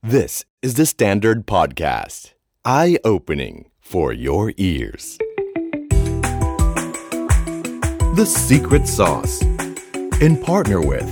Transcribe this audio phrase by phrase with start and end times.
[0.00, 2.33] This is the Standard Podcast.
[2.65, 5.19] Eye opening for your ears.
[8.15, 9.43] The Secret Sauce.
[10.19, 11.07] In partner with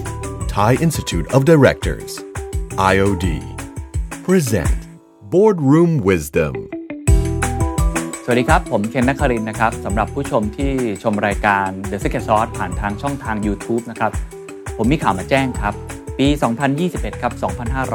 [0.47, 2.17] Thai Institute of Directors,
[2.77, 3.25] IOD.
[4.23, 4.77] Present
[5.29, 6.55] Boardroom Wisdom.
[8.23, 10.71] สวัสดีครับ ผมเคนนักคารินทร์นะครับสำหรับผู้ชมที่
[11.03, 14.11] ชมรายการ The Secret Sauce ผ่านทางช่องทาง YouTube นะครับ
[14.77, 15.75] ผมมีข่าวมาแจ้งครับ
[16.23, 16.29] ปี
[16.75, 17.33] 2021 ครับ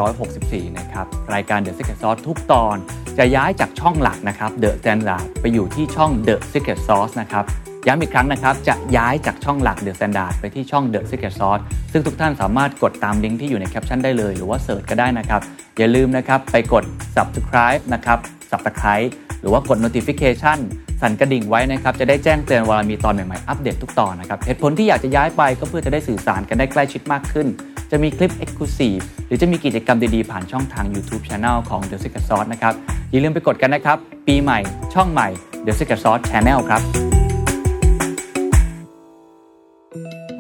[0.07, 2.77] 2564 นะครับ รายการ The Secret Sauce ทุกตอน
[3.19, 7.45] จะย้ายจากช่องหลักนะครับ The Standard ไปอยู่ที่ช่อง The Secret Sauce นะครับ
[7.87, 15.41] ย้ำอีกครั้งนะครับ จะย้ายจากช่องหลัก The Standard ไปที่ช่อง The Secret Sauce ซึ่งทุกท่านสามารถกดตามลิงก์ที่อยู่ในแคปชั่นได้เลย หรือว่าเสิร์ชก็ได้นะครับ
[15.79, 16.85] อย่าลืมนะครับ ไปกด
[17.17, 18.19] subscribe นะครับ
[18.51, 19.11] subscribe
[19.41, 20.59] หรือว่ากด notification
[21.01, 27.47] สั่นกระดิ่งไว้นะครับจะได้แจ้งเตือนเวลามีตอนใหม่ๆอัปเดตทุกตอนนะครับเหตุผลที่อยากจะย้ายไปก็เพื่อจะได้สื่อสารกันได้ใกล้ชิดมากขึ้น
[27.91, 32.75] จะมีคลิป Exclusive หรือจะมีกิจกรรมดีๆ ผ่านช่องทาง YouTube Channel ของ The Secret Sauce นะครับ
[33.11, 34.59] อย่าลืมไปกดกันนะครับปีใหม่
[34.95, 35.29] ช่องใหม่
[35.67, 36.83] The Secret Sauce Channel ครับ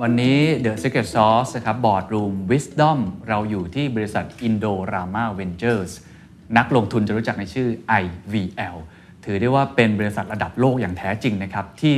[0.02, 5.92] วันนี้ The Secret Sauce นะครับ Boardroom Wisdom เราอยู่ที่บริษัท Indorama Ventures
[6.58, 7.68] นักลงทุนจะรู้จักในชื่อ
[8.02, 8.76] IVL
[9.24, 11.94] ถือได้ว่าเป็นบริษัทระดับโลกอย่างแท้จริงนะครับ ที่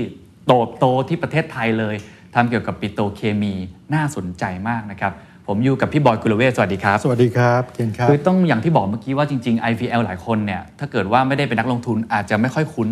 [0.46, 1.94] โตโตที่ประเทศไทยเลย
[2.34, 3.54] ทำเกี่ยวกับปิโตรเคมี
[3.94, 5.12] น่าสนใจมากนะครับ
[5.46, 12.88] ผมอยู่กับพี่บอยกุลเวศสวัสดีครับ สวัสดีครับเคนครับคือต้องอย่างที่บอกเมื่อกี้ว่าจริง ๆ IVL หลายคนเนี่ยถ้าเกิดว่าไม่ได้เป็นนักลงทุนอาจจะไม่ค่อยคุ้น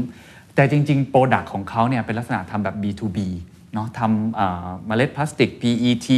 [0.54, 3.18] แต่จริงๆโปรดักต์ของเขาเนี่ยเป็นลักษณะทำแบบ B2B
[3.74, 6.08] เนาะทำเอ่อเมล็ดพลาสติก PET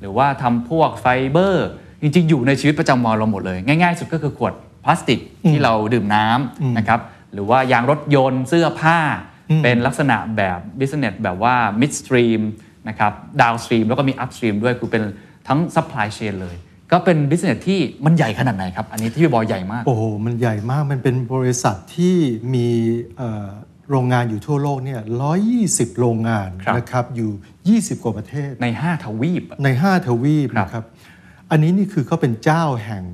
[0.00, 1.68] หรือว่าทำพวกไฟเบอร์
[2.00, 4.52] จริงๆ อยู่ในชีวิตประจำวันเราหมดเลย ง่ายๆ สุดก็คือขวด
[4.84, 5.18] พลาสติก
[5.50, 7.00] ที่เราดื่มน้ำนะครับ
[7.34, 8.98] หรือว่ายางรถยนต์เสื้อผ้า
[9.62, 12.40] เป็นลักษณะแบบ business แบบว่า midstream
[12.88, 13.12] นะครับ
[13.42, 15.02] downstream แล้วก็มี upstream ด้วยคือเป็น
[15.48, 16.56] ทั้ง supply chain เลย
[16.92, 22.16] ก็เป็น business ที่มันใหญ่ขนาดไหนครับ อันนี้ที่พี่บอยใหญ่มาก โอ้โห มันใหญ่มากมันเป็นบริษัทที่
[22.54, 22.68] มี
[23.18, 23.48] เอ่อ
[23.90, 25.00] โรงงานอยู่ทั่วโลกเนี่ย
[25.50, 27.30] 120 โรงงานครับนะครับอยู่
[27.90, 30.84] 20 กว่าประเทศใน 5 ทวีปอะใน 5 ทวีปครับนะครับ
[31.50, 33.04] อันนี้นี่คือเขาเป็นเจ้าแห่ง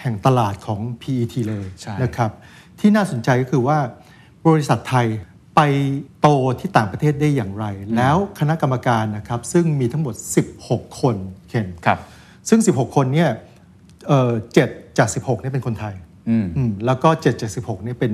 [0.00, 2.30] แห่งตลาดของ PET เลยใช่นะครับ
[2.80, 3.78] ที่น่าสนใจก็คือว่า
[4.46, 5.06] บริษัทไทย
[5.56, 5.60] ไป
[6.20, 6.28] โต
[6.60, 10.14] ที่ต่างประเทศได้อย่างไร แล้วคณะกรรมการนะครับซึ่งมีทั้งหมด
[10.56, 11.16] 16 คน
[11.48, 11.98] เคนครับ
[12.48, 13.30] ซึ่ง 16 คนเนี่ย
[14.08, 14.68] เอ่อเจ็ด
[14.98, 15.94] จาก 16เนี่ยเป็นคนไทย
[16.28, 18.12] อืมอืมแล้วก็7จาก16เนี่ยเป็น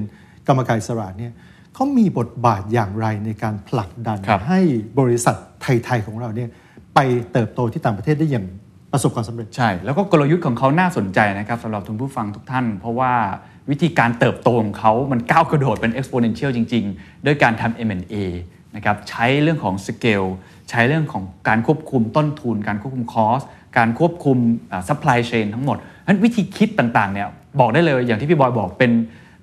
[0.49, 1.33] กรรมการอิสระเนี่ย
[1.75, 4.61] เขามีบทบาทอย่างไรในการผลักดันครับให้
[4.99, 6.49] บริษัทไทย ๆ ของเราเนี่ย
[6.95, 6.99] ไป
[7.33, 8.47] เติบโตที่ต่างประเทศได้อย่าง
[8.93, 13.13] ประสบความสำเร็จใช่ แล้วก็กลยุทธ์ของเขาน่าสนใจนะครับสำหรับทุนผู้ฟังทุกท่าน เพราะว่า
[13.71, 18.15] วิธีการเติบโตของเขามันก้าวกระโดดเป็น exponential จริง ๆ ด้วยการทำ M&A
[18.77, 20.29] นะครับใช้เรื่องของ scale
[20.71, 23.45] ใช้เรื่องของการควบคุมต้นทุน การควบคุม cost
[23.79, 24.39] การควบคุม
[24.73, 27.29] อ่า supply chain ทั้งหมดฉะนั้นวิธีคิดต่างๆเนี่ย
[27.61, 28.93] บอกได้เลยอย่างที่พี่บอยบอกเป็น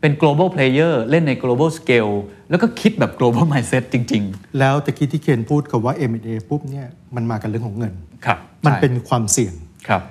[0.01, 2.13] เป็น global player เล่นใน global scale
[2.49, 4.23] แล้วก็คิดแบบ global mindset จริง
[4.59, 9.53] แล้วตะกี้ที่เคนพูดกับว่า M&A ปุ๊บเนี่ยมันมากันเรื่องของเงินๆครับมันใช่เป็นความเสี่ยง
[9.87, 10.01] ครับ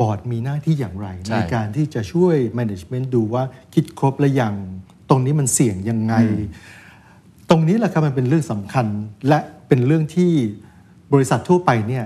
[0.00, 4.54] บอร์ดมีหน้าที่อย่างไรใช่ในการที่จะช่วย management ดูว่าคิดครบแล้วยัง
[5.10, 6.14] ตรงนี้มันเสี่ยงยังไง
[7.50, 8.86] ตรงนี้แหละครับมันเป็นเรื่องสำคัญ
[9.28, 10.32] และเป็นเรื่องที่
[11.12, 12.04] บริษัททั่วไปเนี่ย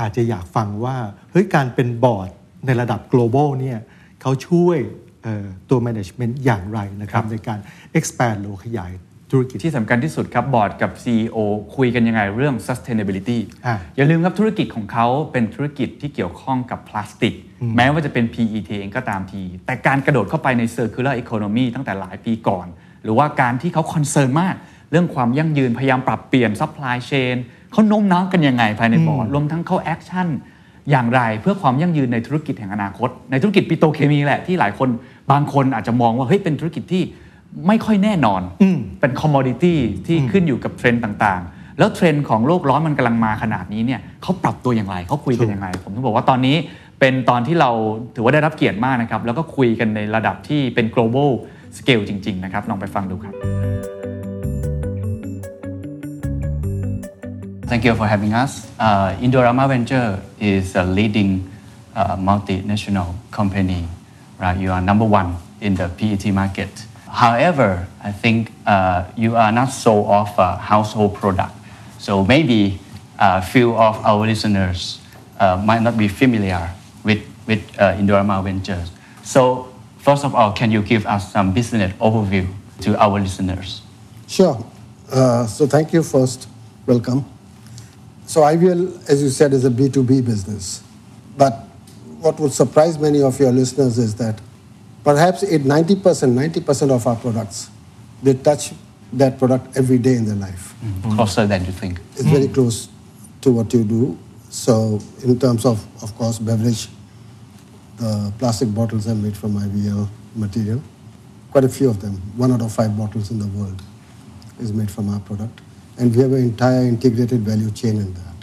[0.00, 0.96] อาจจะอยากฟังว่า
[1.30, 2.30] เฮ้ยการเป็นบอร์ด
[2.66, 3.78] ในระดับ global เนี่ย
[4.22, 4.78] เขาช่วย
[5.22, 7.58] เอ่อตัว management อย่างไรนะครับในการ
[7.98, 8.92] expand หรือขยาย
[9.30, 11.36] ธุรกิจที่สำคัญที่สุดครับบอร์ดกับ CEO
[11.76, 17.34] คุยกันยังไงเรื่อง sustainability อะอย่าลืมครับธุรกิจของเขาเป็นธุรกิจที่เกี่ยวข้องกับพลาสติก
[17.76, 22.66] แม้ว่าจะเป็น PET เองก็ตามที แต่การกระโดดเข้าไปใน circular economy ตั้งแต่หลายปีก่อน
[23.02, 24.54] หรือว่าการที่เขาคอนเซิร์นมาก
[24.90, 27.36] เรื่องความยั่งยืนพยายามปรับเปลี่ยน supply chain
[27.72, 30.28] เขาโน้มน้าวกันยังไงภายในบอร์ดรวมทั้งเข้าแอคชั่น
[30.90, 34.88] อย่างไรเพื่อความยั่งยืนในธุรกิจแห่งอนาคต ในธุรกิจปิโตรเคมีแหละที่หลายคน
[35.32, 37.02] บางคนอาจจะมองว่าเฮ้ยเป็นธุรกิจที่
[37.66, 38.42] ไม่ค่อยแน่นอน
[39.00, 46.56] เป็นคอมมอดิตี้ที่ขึ้นอยู่กับเทรนด์ต่างๆ แล้วเทรนด์ของโลกร้อนมันกำลังมาขนาดนี้เนี่ยเขาปรับตัวอย่างไรเขาคุยกันยังไงผมต้องบอกว่าตอนนี้
[47.00, 47.70] เป็นตอนที่เรา
[48.14, 51.30] ถือว่าได้รับเกียรติมากนะครับ แล้วก็คุยกันในระดับที่เป็น global
[51.78, 53.34] scale จริง ๆ นะครับ ลองไปฟังดูครับ
[57.70, 58.66] Thank you for having us.
[58.80, 61.46] Uh, Indorama Venture is a leading
[61.94, 63.86] uh, multinational company.
[64.38, 66.87] Right, you are number one in the PET market.
[67.10, 71.54] However, I think uh, you are not so of a household product.
[71.98, 72.78] So maybe
[73.18, 75.00] a few of our listeners
[75.40, 76.70] uh, might not be familiar
[77.04, 78.90] with with uh, Indorama Ventures.
[79.24, 82.46] So first of all, can you give us some business overview
[82.82, 83.82] to our listeners?
[84.26, 84.62] Sure.
[85.10, 86.46] Uh, so thank you first.
[86.86, 87.24] Welcome.
[88.26, 90.82] So IVL, as you said, is a B2B business.
[91.36, 91.64] But
[92.20, 94.40] what would surprise many of your listeners is that
[95.04, 97.70] perhaps it 90%, 90% of our products,
[98.22, 98.72] they touch
[99.12, 100.74] that product every day in their life.
[100.84, 101.16] Mm-hmm.
[101.16, 102.54] closer than you think It's very mm.
[102.54, 102.88] close
[103.40, 104.18] to what you do.
[104.48, 106.88] So, in terms of, of course, beverage,
[107.96, 110.80] the plastic bottles are made from IVL material.
[111.50, 112.14] Quite a few of them.
[112.36, 113.82] One out of five bottles in the world
[114.60, 115.60] is made from our product.
[115.98, 118.34] And we have an entire integrated value chain in that.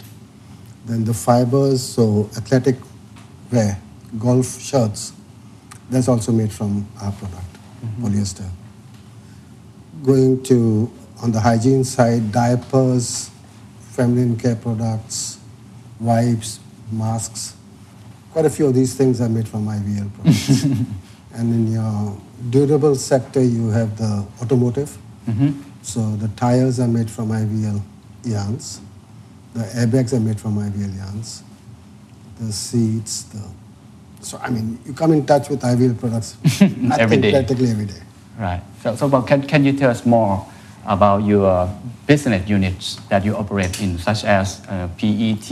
[0.84, 2.76] Then the fibers, so athletic
[3.50, 3.80] wear,
[4.18, 5.12] golf shirts,
[5.90, 7.52] that's also made from our product,
[7.84, 8.06] mm-hmm.
[8.06, 8.48] polyester.
[10.04, 10.90] Going to,
[11.22, 13.30] on the hygiene side, diapers,
[13.92, 15.38] feminine care products,
[16.00, 16.60] wipes,
[16.90, 17.56] masks.
[18.32, 20.64] Quite a few of these things are made from IVL products.
[21.34, 24.96] and in your durable sector, you have the automotive.
[25.26, 25.62] Mm-hmm.
[25.82, 27.80] So the tires are made from IVL
[28.24, 28.80] yarns.
[29.54, 31.42] The airbags are made from IVL yarns.
[32.38, 33.42] The seats, the
[34.20, 38.00] so I mean, you come in touch with IVL products I think practically every day.
[38.38, 38.62] Right.
[38.82, 40.46] So, so but can, can you tell us more
[40.86, 41.68] about your
[42.06, 45.50] business units that you operate in, such as uh, PET,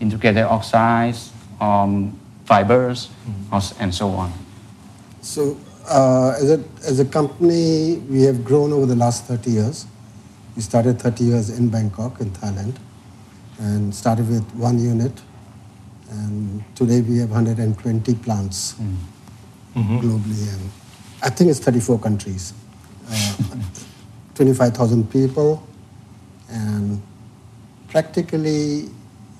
[0.00, 3.10] integrated oxides, um, fibers,
[3.52, 4.32] os- and so on?
[5.20, 5.56] So,
[5.88, 9.86] uh, as, a, as a company, we have grown over the last 30 years.
[10.56, 12.76] We started 30 years in Bangkok, in Thailand,
[13.58, 15.12] and started with one unit.
[16.10, 19.98] And today we have 120 plants mm-hmm.
[19.98, 20.70] globally, and
[21.22, 22.54] I think it's 34 countries,
[23.10, 23.36] uh,
[24.34, 25.66] 25,000 people,
[26.48, 27.02] and
[27.88, 28.88] practically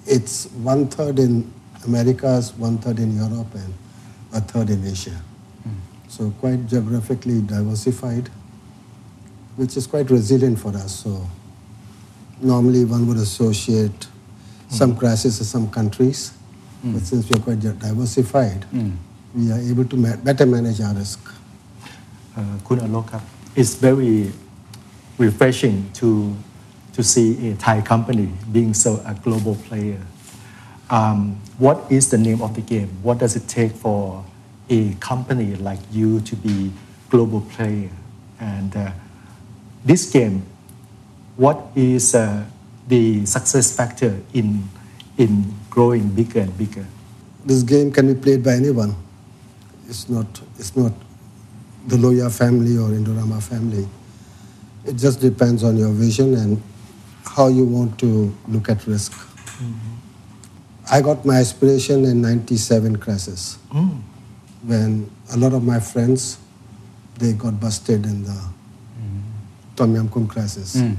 [0.07, 1.53] it's one third in
[1.85, 3.75] Americas, one third in Europe, and
[4.33, 5.11] a third in Asia.
[5.67, 5.75] Mm.
[6.09, 8.29] So quite geographically diversified,
[9.57, 11.01] which is quite resilient for us.
[11.05, 11.27] So
[12.41, 14.07] normally one would associate
[14.69, 14.99] some mm.
[14.99, 16.33] crisis in some countries,
[16.85, 16.95] Mm.
[16.95, 18.97] But since we are quite diversified, mm.
[19.35, 21.21] we are able to ma better manage our risk.
[22.37, 22.59] Uh,
[23.57, 24.31] it's very
[25.17, 26.37] refreshing to,
[26.93, 30.01] to see a Thai company being so a global player.
[30.91, 32.89] Um, what is the name of the game?
[33.03, 34.25] What does it take for
[34.69, 36.73] a company like you to be
[37.09, 37.91] global player?
[38.39, 38.93] And uh,
[39.85, 40.45] this game,
[41.37, 42.45] what is uh,
[42.89, 44.69] the success factor in
[45.17, 46.87] in growing bigger and bigger
[47.45, 48.97] This game can be played by anyone.
[49.89, 50.27] It's not,
[50.59, 50.91] it's not
[51.87, 53.87] the Lohia family or Indorama family.
[54.87, 56.63] It just depends on your vision and
[57.25, 59.13] how you want to look at risk.
[59.13, 59.95] Mm-hmm.
[60.91, 64.01] I got my aspiration in 97 crisis mm.
[64.65, 66.39] when a lot of my friends
[67.19, 69.21] they got busted in the mm-hmm.
[69.77, 70.77] Tom Yam Kum crisis.
[70.77, 70.97] Mm.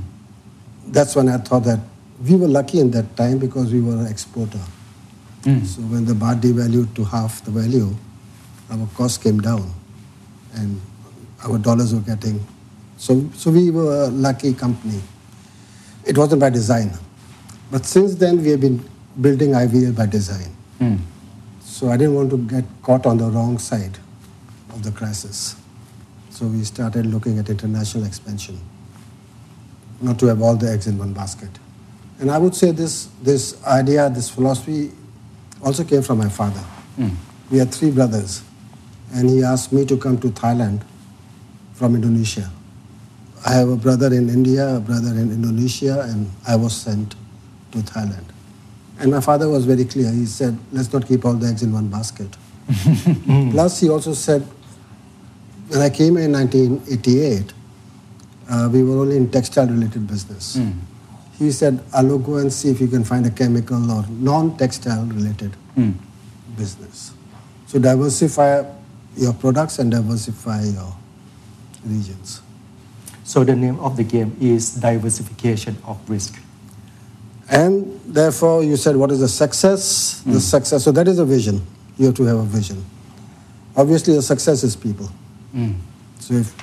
[0.88, 1.80] That's when I thought that
[2.24, 4.62] we were lucky in that time because we were an exporter.
[5.44, 5.64] Hmm.
[5.64, 7.96] So when the baht devalued to half the value,
[8.70, 9.72] our cost came down,
[10.56, 10.82] and
[11.46, 12.46] our dollars were getting.
[12.98, 15.02] So so we were a lucky company.
[16.06, 16.92] It wasn't by design,
[17.72, 18.84] but since then we have been
[19.20, 20.56] building IVL by design.
[20.80, 20.96] Hmm.
[21.62, 23.98] So I didn't want to get caught on the wrong side
[24.72, 25.56] of the crisis.
[26.32, 28.60] So we started looking at international expansion,
[30.02, 31.50] not to have all the eggs in one basket.
[32.20, 34.92] And I would say this, this idea, this philosophy
[35.64, 36.64] also came from my father.
[37.52, 38.42] We had three brothers,
[39.14, 40.82] and he asked me to come to Thailand
[41.74, 42.52] from Indonesia.
[43.46, 47.16] I have a brother in India, a brother in Indonesia, and I was sent
[47.72, 48.26] to Thailand.
[49.00, 50.12] And my father was very clear.
[50.12, 52.36] He said, let's not keep all the eggs in one basket.
[53.52, 54.42] Plus, he also said,
[55.70, 57.54] when I came in 1988,
[58.50, 60.58] uh, we were only in textile related business.
[61.38, 65.06] He said, I'll go and see if you can find a chemical or non textile
[65.06, 65.92] related hmm.
[66.56, 67.14] business.
[67.68, 68.64] So diversify
[69.16, 70.94] your products and diversify your
[71.86, 72.42] regions.
[73.24, 76.40] so the name of the game is diversification of risk
[77.50, 80.22] And therefore, you said, what is the success?
[80.26, 80.38] The hmm.
[80.38, 80.84] success.
[80.84, 81.66] So that is a vision.
[81.98, 82.84] You have to have a vision.
[83.76, 85.08] Obviously, the success is people.
[85.52, 85.74] Hmm.
[86.20, 86.54] So if,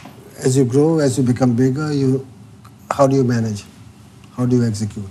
[0.44, 2.26] as you grow, as you become bigger, you,
[2.90, 3.64] how do you manage?
[4.36, 5.10] How do you execute?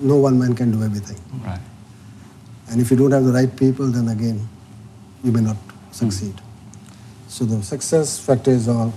[0.00, 1.18] No one man can do everything.
[1.44, 1.60] Right.
[2.68, 4.48] And if you don't have the right people, then again,
[5.22, 5.56] you may not
[5.92, 6.34] succeed.
[7.28, 8.92] So the success factor is all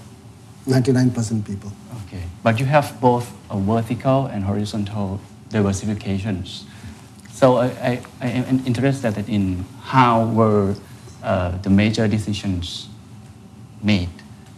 [0.68, 1.72] 99% people.
[2.08, 2.24] Okay.
[2.44, 5.20] But you have both a vertical and horizontal
[5.50, 6.64] diversifications.
[7.32, 10.76] So I, I, I am interested in how were
[11.22, 12.88] uh, the major decisions
[13.84, 14.10] made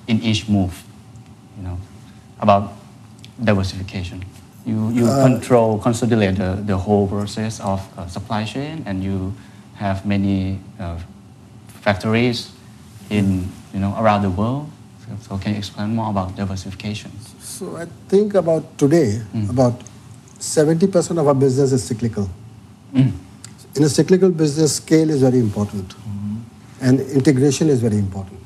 [0.07, 0.83] in each move,
[1.57, 1.77] you know,
[2.39, 2.73] about
[3.43, 4.23] diversification.
[4.65, 9.33] You, you uh, control, consolidate the, the whole process of uh, supply chain and you
[9.75, 10.99] have many uh,
[11.81, 12.51] factories
[13.09, 14.69] in you know around the world.
[15.05, 17.11] So, so can you explain more about diversification?
[17.39, 19.49] So I think about today, hmm.
[19.49, 19.81] about
[20.39, 22.29] 70% of our business is cyclical.
[22.91, 23.09] Hmm.
[23.75, 26.37] In a cyclical business, scale is very important, hmm.
[26.81, 28.43] and integration is very important,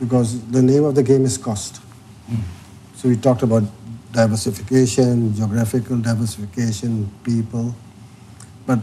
[0.00, 1.80] because the name of the game is cost.
[2.96, 3.62] So we talked about
[4.12, 7.74] diversification, geographical diversification, people,
[8.66, 8.78] but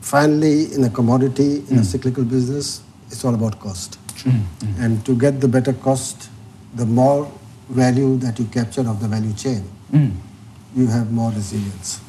[0.00, 1.82] finally, in a commodity, in a hmm.
[1.82, 3.94] cyclical business, it's all about cost.
[4.22, 4.40] Hmm.
[4.78, 6.28] And to get the better cost,
[6.74, 7.30] the more
[7.68, 9.60] value that you capture of the value chain,
[9.92, 10.10] hmm.
[10.74, 12.00] you have more resilience.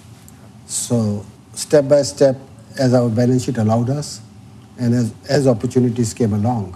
[0.65, 2.35] So step by step,
[2.79, 4.21] as our balance sheet allowed us,
[4.79, 6.75] and as, as opportunities came along,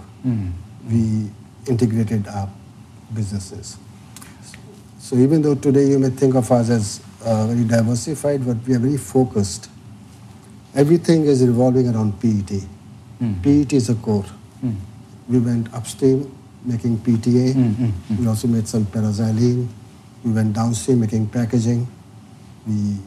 [0.88, 1.28] we
[1.66, 2.48] integrated our
[3.12, 3.76] businesses.
[5.08, 8.74] So even though today you may think of us as uh, very diversified, but we
[8.74, 9.70] are very focused.
[10.74, 12.50] Everything is revolving around PET.
[13.18, 13.40] Hmm.
[13.40, 14.28] PET is a core.
[14.60, 14.74] Hmm.
[15.26, 16.30] We went upstream
[16.62, 17.54] making PTA.
[17.54, 19.66] Hmm, we also made some paraxylene.
[20.24, 21.88] We went downstream making packaging.
[22.66, 22.98] We,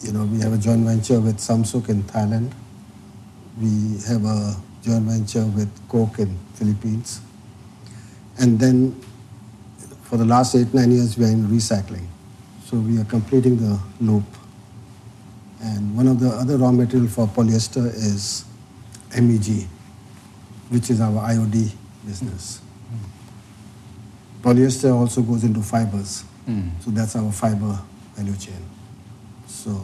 [0.00, 2.50] you know, we have a joint venture with Samsung in Thailand.
[3.62, 7.20] We have a joint venture with Coke in Philippines.
[8.40, 9.00] And then
[10.08, 12.06] for the last eight, nine years, we are in recycling.
[12.64, 14.24] So we are completing the loop.
[15.60, 18.44] And one of the other raw material for polyester is
[19.12, 19.66] MEG,
[20.70, 21.72] which is our IOD
[22.06, 22.62] business.
[24.40, 26.22] Polyester also goes into fibers.
[26.46, 26.68] Hmm.
[26.80, 27.78] So that's our fiber
[28.14, 28.64] value chain.
[29.46, 29.78] So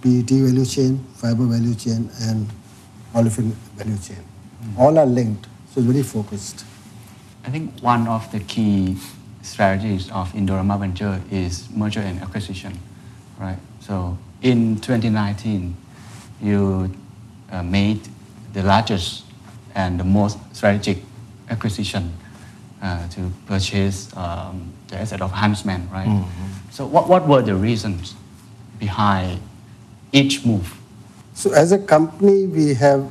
[0.00, 2.48] PET value chain, fiber value chain, and
[3.14, 4.16] olefin value chain.
[4.16, 4.80] Hmm.
[4.80, 5.46] All are linked.
[5.72, 6.64] So it's very focused.
[7.44, 8.96] I think one of the key
[9.42, 12.78] strategies of Indorama Venture is merger and acquisition,
[13.38, 13.58] right?
[13.80, 15.76] So in 2019,
[16.40, 16.92] you
[17.50, 18.00] uh, made
[18.52, 19.24] the largest
[19.74, 20.98] and the most strategic
[21.48, 22.12] acquisition
[22.82, 26.24] uh, to purchase um, the asset of Huntsman, right?
[26.70, 28.14] So what, what were the reasons
[28.78, 29.40] behind
[30.12, 30.78] each move?
[31.34, 33.10] So as a company, we have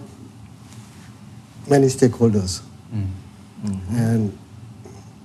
[1.67, 2.61] many stakeholders.
[3.91, 4.38] And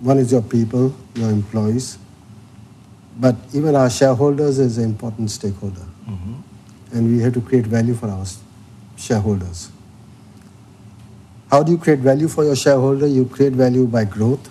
[0.00, 1.98] one is your people, your employees.
[3.18, 5.84] But even our shareholders is an important stakeholder.
[6.92, 8.24] And we have to create value for our
[8.96, 9.70] shareholders.
[11.50, 13.06] How do you create value for your shareholder?
[13.06, 14.48] You create value by growth.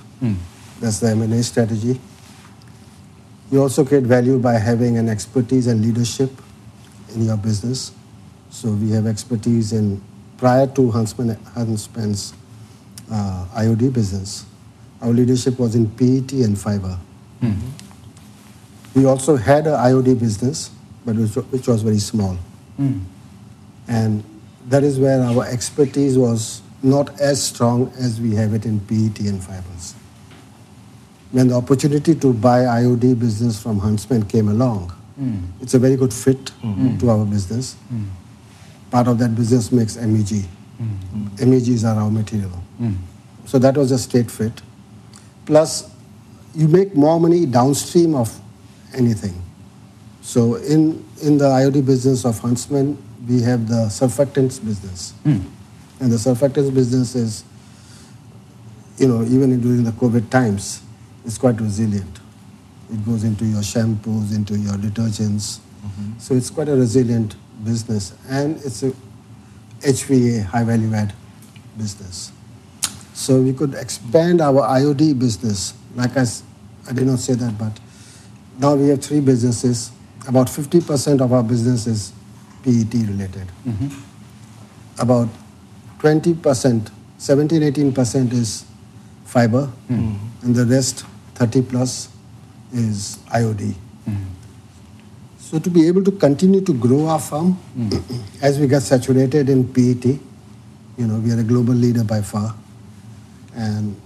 [0.80, 2.00] That's the M&A strategy.
[3.52, 6.32] You also create value by having an expertise and leadership
[7.14, 7.92] in your business.
[8.50, 10.02] So we have expertise in
[10.38, 12.34] prior to Huntsman, Huntsman's
[13.12, 14.46] uh, IOD business.
[15.02, 16.98] Our leadership was in PET and fiber.
[17.42, 17.54] Hmm.
[18.96, 20.72] We also had an IOD business,
[21.06, 22.38] but which, which was very small.
[22.78, 23.00] Hmm.
[23.88, 24.24] And
[24.68, 29.20] that is where our expertise was not as strong as we have it in PET
[29.22, 29.96] and fibers.
[31.32, 35.40] When the opportunity to buy IOD business from Huntsman came along, hmm.
[35.62, 36.52] it's a very good fit
[37.00, 37.76] to our business.
[38.92, 40.46] Part of that business makes MEG.
[41.40, 42.64] MEG is our raw material.
[43.46, 44.62] So that was a straight fit.
[45.46, 45.90] Plus,
[46.56, 48.40] you make more money downstream of
[48.94, 49.42] anything.
[50.22, 52.98] So in, in the IOD business of Huntsman,
[53.28, 55.12] we have the surfactants business.
[55.24, 55.40] Hmm.
[56.00, 57.44] And the surfactants business is,
[58.98, 60.82] you know, even during the COVID times,
[61.26, 62.20] it's quite resilient.
[62.92, 65.60] It goes into your shampoos, into your detergents.
[65.60, 66.20] Mm-hmm.
[66.20, 68.14] So it's quite a resilient business.
[68.30, 68.94] And it's a
[69.82, 71.14] HVA, high value add
[71.78, 72.32] business.
[73.16, 75.74] So we could expand our IOD business.
[75.96, 76.26] Like I,
[76.88, 77.72] I did not say that, but
[78.60, 79.92] now we have three businesses.
[80.28, 82.12] About 50% of our business is
[82.64, 83.48] PET related.
[83.66, 85.02] Mm-hmm.
[85.02, 85.30] About
[86.00, 88.66] 20%, 17, 18% is
[89.24, 90.46] fiber, mm-hmm.
[90.46, 91.06] and the rest,
[91.36, 92.10] 30 plus,
[92.74, 93.76] is IOD.
[94.10, 94.24] Mm-hmm.
[95.40, 98.24] So to be able to continue to grow our firm, mm.
[98.42, 100.06] as we get saturated in PET,
[100.98, 102.54] you know, we are a global leader by far.
[103.56, 104.00] And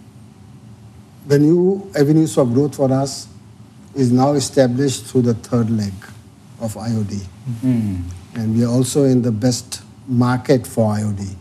[1.28, 3.28] the new avenues of growth for us
[3.96, 5.94] is now established through the third leg
[6.62, 7.12] of IOD.
[7.64, 7.96] Mm-hmm.
[8.36, 11.36] And we are also in the best market for IOD.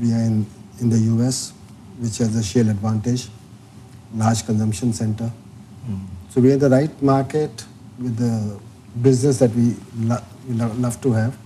[0.00, 0.46] We are in,
[0.80, 1.52] in the US,
[1.98, 3.28] which has a shale advantage,
[4.14, 5.30] large consumption center.
[5.88, 6.00] Mm.
[6.30, 7.64] So we are in the right market
[7.98, 8.58] with the
[9.02, 11.36] business that we, lo- we lo- love to have.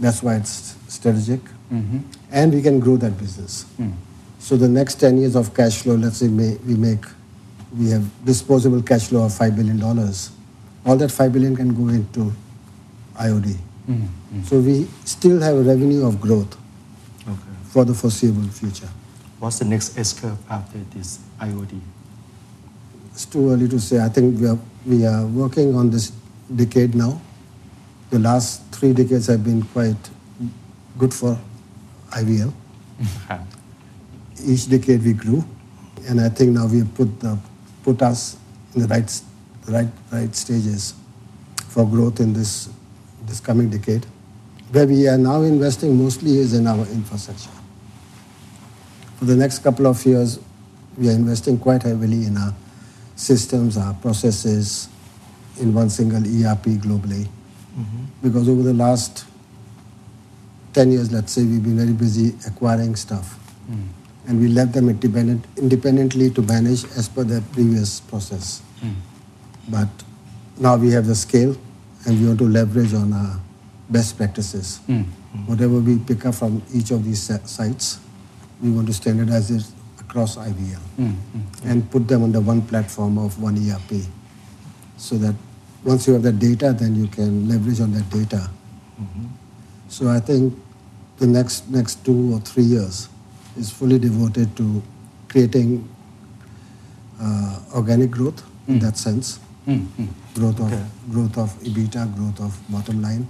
[0.00, 1.40] That's why it's strategic.
[1.72, 1.98] Mm-hmm.
[2.32, 3.66] And we can grow that business.
[3.80, 3.92] Mm.
[4.42, 7.04] So the next 10 years of cash flow, let's say we make,
[7.78, 9.80] we have disposable cash flow of $5 billion.
[10.84, 12.32] All that 5 billion can go into
[13.14, 13.56] IOD.
[13.88, 14.42] Mm-hmm.
[14.42, 16.56] So we still have a revenue of growth
[17.22, 17.38] Okay.
[17.70, 18.88] for the foreseeable future.
[19.38, 21.78] What's the next S curve after this IOD?
[23.12, 24.04] It's too early to say.
[24.04, 26.10] I think we are, we are working on this
[26.54, 27.20] decade now.
[28.10, 30.10] The last three decades have been quite
[30.98, 31.38] good for
[32.10, 32.52] IVL.
[34.44, 35.44] each decade we grew,
[36.08, 37.38] and I think now we have put the,
[37.82, 38.36] put us
[38.74, 39.22] in the right
[39.68, 40.94] right right stages
[41.68, 42.68] for growth in this
[43.26, 44.06] this coming decade.
[44.72, 47.50] Where we are now investing mostly is in our infrastructure.
[49.18, 50.40] For the next couple of years,
[50.96, 52.54] we are investing quite heavily in our
[53.16, 54.88] systems, our processes,
[55.60, 57.28] in one single ERP globally.
[57.78, 58.04] Mm-hmm.
[58.22, 59.26] Because over the last
[60.72, 63.38] 10 years, let's say, we've been very busy acquiring stuff.
[63.70, 63.88] Mm.
[64.26, 68.62] And we left them independent, independently to manage as per their previous process.
[68.80, 68.92] Hmm.
[69.68, 69.88] But
[70.58, 71.56] now we have the scale
[72.06, 73.40] and we want to leverage on our
[73.90, 74.78] best practices.
[74.86, 75.02] Hmm.
[75.02, 75.46] Hmm.
[75.46, 77.98] Whatever we pick up from each of these sites,
[78.62, 79.64] we want to standardize it
[79.98, 80.80] across IVL
[81.64, 84.06] and put them on the one platform of one ERP
[84.96, 85.34] so that
[85.84, 88.48] once you have that data, then you can leverage on that data.
[89.92, 90.54] So I think
[91.18, 93.08] the next next two or three years
[93.56, 94.82] is fully devoted to
[95.28, 95.88] creating
[97.20, 98.80] uh, organic growth in hmm.
[98.80, 100.06] that sense, hmm, hmm.
[100.34, 100.84] growth of Okay.
[101.10, 103.26] growth of EBITDA, growth of bottom line,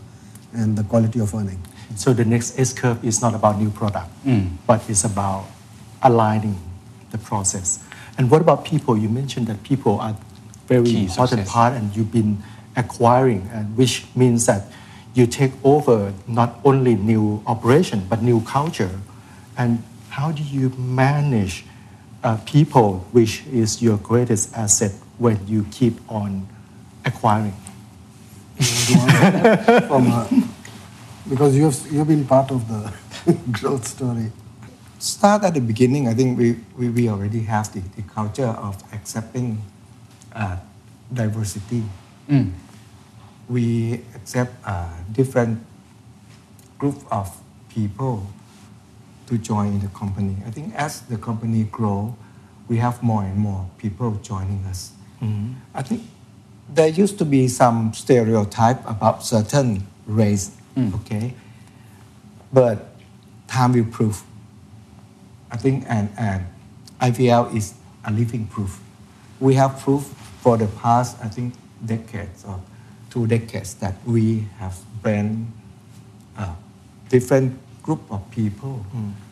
[0.54, 1.60] and the quality of earning.
[1.96, 4.08] So the next S curve is not about new product,
[4.66, 5.44] but it's about
[6.02, 6.56] aligning
[7.10, 7.80] the process.
[8.16, 8.96] And what about people?
[8.96, 10.16] You mentioned that people are
[10.66, 11.52] very Key important success.
[11.52, 12.42] part, and you've been
[12.76, 14.64] acquiring, and which means that
[15.14, 19.00] you take over not only new operation but new culture.
[19.58, 21.64] And how do you manage
[22.22, 26.46] uh, people, which is your greatest asset when you keep on
[27.02, 27.56] acquiring?
[28.60, 30.28] You want to answer that from, uh,
[31.30, 32.92] because you've you've been part of the
[33.52, 34.30] growth story.
[34.98, 38.76] start at the beginning, I think we, we, we already have the, the culture of
[38.92, 39.62] accepting
[40.36, 40.58] uh,
[41.12, 41.82] diversity.
[43.48, 45.64] We accept uh, different
[46.78, 47.34] group of
[47.68, 48.26] people
[49.32, 50.36] to join in the company.
[50.46, 52.14] I think as the company grow,
[52.68, 54.92] we have more and more people joining us.
[55.22, 55.54] Mm-hmm.
[55.74, 56.02] I think
[56.68, 60.94] there used to be some stereotype about certain race, mm.
[60.96, 61.32] okay,
[62.52, 62.94] but
[63.48, 64.22] time will prove.
[65.50, 66.44] I think and, and
[67.00, 68.80] IVL is a living proof.
[69.40, 70.02] We have proof
[70.42, 72.60] for the past, I think, decades or
[73.08, 75.52] two decades that we have been
[76.36, 76.50] a
[77.08, 78.84] different group of people,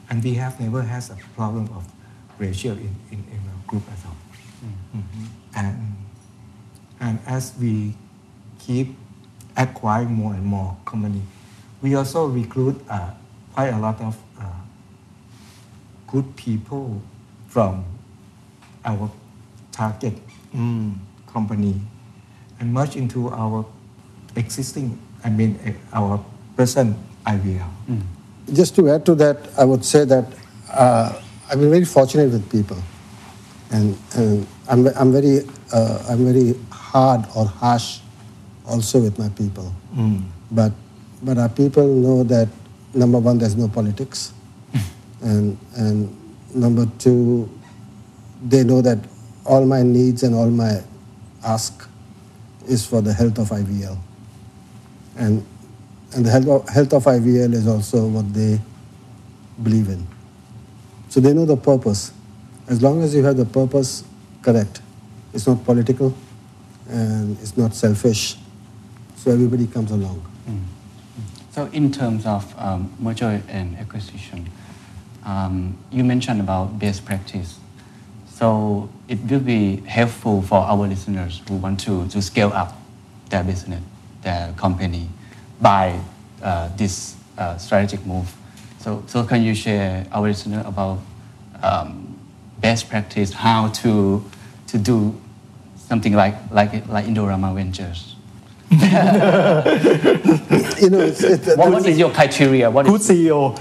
[0.09, 1.87] and we have never had a problem of
[2.39, 4.17] racial in, in, in our group at all.
[5.55, 5.97] And,
[7.01, 7.95] and as we
[8.59, 8.95] keep
[9.57, 11.23] acquiring more and more company,
[11.83, 13.11] we also recruit uh,
[13.55, 14.45] quite a lot of uh,
[16.07, 17.01] good people
[17.49, 17.85] from
[18.85, 19.11] our
[19.73, 20.15] target
[21.27, 21.81] company
[22.59, 23.65] and merge into our
[24.37, 26.23] existing, I mean, eh, our
[26.57, 27.69] present IVL.
[28.53, 30.27] Just to add to that, I would say that
[30.73, 32.77] uh, I've been very fortunate with people,
[33.71, 35.41] and, and I'm, I'm very
[35.73, 38.01] uh, I'm very hard or harsh
[38.67, 39.73] also with my people.
[40.51, 40.73] But
[41.23, 42.49] but our people know that
[42.95, 44.33] number one, there's no politics,
[45.23, 46.17] and and
[46.55, 47.49] number two,
[48.43, 48.99] they know that
[49.45, 50.81] all my needs and all my
[51.45, 51.87] ask
[52.69, 53.97] is for the health of IVL,
[55.17, 55.45] and
[56.15, 58.61] and the health of, health of IVL is also what they
[59.63, 60.07] believe in.
[61.09, 62.13] So they know the purpose.
[62.69, 64.05] As long as you have the purpose
[64.43, 64.81] correct,
[65.33, 66.15] it's not political
[66.89, 68.37] and it's not selfish.
[69.17, 70.27] So everybody comes along.
[71.53, 74.49] So in terms of um, merger and acquisition,
[75.25, 77.59] um, you mentioned about best practice.
[78.29, 82.81] So it will be helpful for our listeners who want to, to scale up
[83.29, 83.83] their business,
[84.23, 85.09] their company
[85.61, 86.01] by
[86.43, 88.33] uh, this uh, strategic move.
[88.81, 91.01] So, so can you share our listener about
[91.63, 92.19] um,
[92.61, 94.25] best practice, how to,
[94.69, 95.21] to do
[95.77, 98.17] something like, like, like Indorama Ventures?
[100.81, 102.71] You know, it's, it's, What, what is your criteria?
[102.71, 103.53] What Good is, CEO.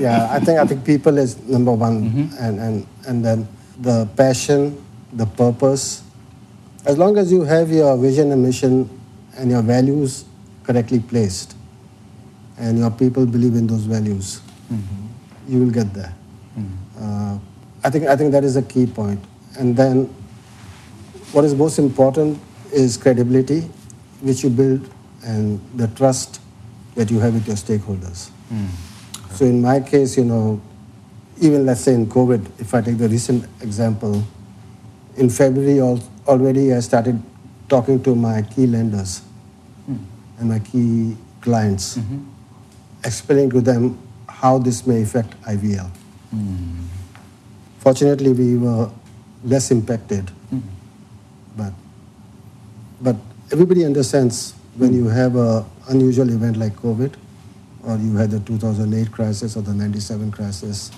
[0.00, 3.48] yeah, I think I think people is number one, and, and and then
[3.78, 6.02] the passion, the purpose.
[6.86, 8.88] As long as you have your vision and mission
[9.36, 10.24] and your values
[10.68, 11.56] correctly placed,
[12.58, 15.06] and your people believe in those values, mm-hmm.
[15.48, 16.14] you will get there.
[16.58, 17.02] Mm-hmm.
[17.02, 17.38] Uh,
[17.82, 19.24] I think I think that is a key point.
[19.58, 20.04] And then,
[21.32, 22.38] what is most important
[22.70, 23.60] is credibility,
[24.20, 24.90] which you build
[25.24, 26.42] and the trust
[26.96, 28.30] that you have with your stakeholders.
[28.52, 28.68] Mm.
[29.32, 30.60] So in my case, you know,
[31.40, 34.22] even let's say in COVID, if I take the recent example,
[35.16, 35.80] in February
[36.26, 37.22] already I started
[37.68, 39.22] talking to my key lenders
[40.38, 42.18] and my key clients, mm-hmm.
[43.04, 43.98] explaining to them
[44.28, 45.90] how this may affect IVL.
[47.78, 48.90] Fortunately, we were
[49.44, 50.58] less impacted, mm-hmm.
[51.56, 51.72] but
[53.00, 53.16] but
[53.52, 55.16] everybody understands when you mm-hmm.
[55.16, 57.14] have a unusual event like COVID,
[57.84, 60.90] or you had the 2008 crisis or the 97 crisis,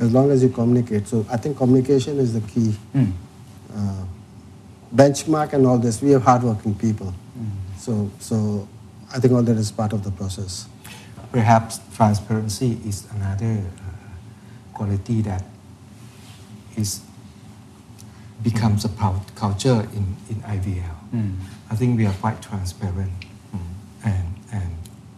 [0.00, 1.06] as long as you communicate.
[1.06, 2.74] So I think communication is the key.
[2.94, 3.12] Mm.
[3.74, 4.04] Uh,
[4.94, 6.02] benchmark and all this.
[6.02, 7.14] We have hardworking people,
[7.78, 8.68] so so
[9.14, 10.66] I think all that is part of the process.
[11.30, 15.44] Perhaps transparency is another uh, quality that
[16.76, 17.02] is
[18.42, 20.96] becomes a proud culture in, in IVL.
[21.70, 23.12] I think we are quite transparent
[24.04, 24.70] and, and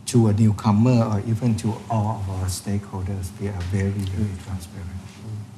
[0.06, 4.90] to a newcomer or even to all of our stakeholders, we are very, very transparent.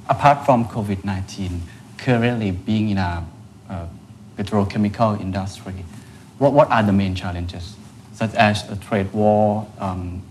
[0.08, 1.62] Apart from COVID 19,
[1.98, 3.26] currently being in a
[3.68, 3.86] uh,
[4.36, 5.84] petrochemical industry,
[6.38, 7.75] what, what are the main challenges,
[8.16, 10.22] such as a trade war, um,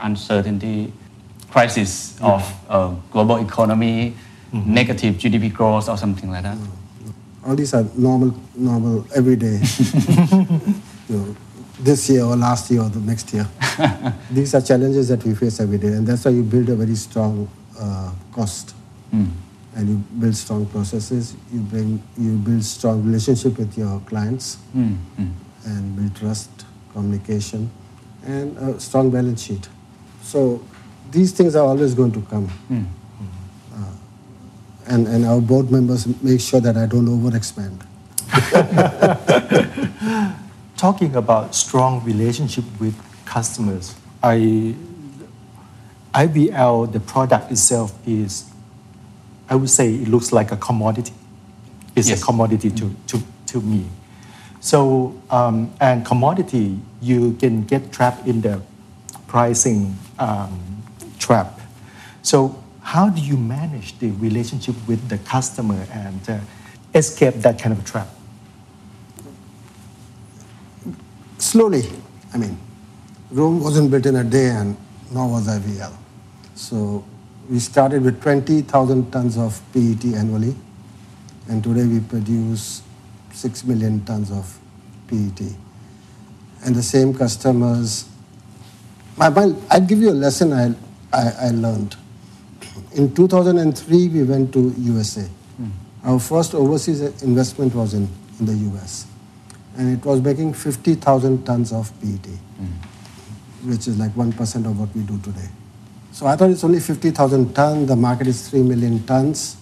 [0.00, 0.92] uncertainty,
[1.50, 4.14] crisis of uh, global economy,
[4.52, 6.56] negative GDP growth, or something like that?
[7.44, 9.58] All these are normal, normal, everyday.
[11.08, 11.36] you know,
[11.80, 13.46] this year or last year or the next year.
[14.30, 16.94] these are challenges that we face every day, and that's why you build a very
[16.94, 18.74] strong uh, cost,
[19.12, 21.34] and you build strong processes.
[21.52, 25.30] You bring, you build strong relationship with your clients, Mm, mm.
[25.66, 26.50] and build trust,
[26.94, 27.70] communication,
[28.24, 29.68] and a strong balance sheet.
[30.22, 30.62] So
[31.10, 32.48] these things are always going to come.
[32.70, 32.86] Mm.
[34.86, 37.80] and, and our board members make sure that I don't overexpand.
[40.76, 44.74] talking about strong relationship with customers, I,
[46.12, 48.50] IVL, the product itself is,
[49.48, 51.12] I would say it looks like a commodity.
[51.96, 52.22] It's Yes.
[52.22, 53.86] a commodity to, to, to me.
[54.64, 58.62] So, um, and commodity, you can get trapped in the
[59.26, 60.82] pricing um,
[61.18, 61.60] trap.
[62.22, 66.38] So, how do you manage the relationship with the customer and uh,
[66.94, 68.08] escape that kind of a trap?
[71.36, 71.82] Slowly,
[72.32, 72.56] I mean,
[73.32, 74.78] Rome wasn't built in a day and
[75.10, 75.92] nor was IVL.
[76.54, 77.04] So
[77.50, 80.56] we started with 20,000 tons of PET annually,
[81.50, 82.80] and today we produce
[83.34, 84.58] 6 million tons of
[85.08, 85.40] PET.
[86.64, 88.08] And the same customers,
[89.16, 90.74] my, my, I'll give you a lesson I,
[91.12, 91.96] I, I learned.
[92.94, 95.22] In 2003, we went to USA.
[95.22, 95.68] Hmm.
[96.04, 99.06] Our first overseas investment was in, in the US.
[99.76, 103.68] And it was making 50,000 tons of PET, hmm.
[103.70, 105.48] which is like 1% of what we do today.
[106.12, 109.56] So I thought it's only 50,000 tons, the market is 3 million tons.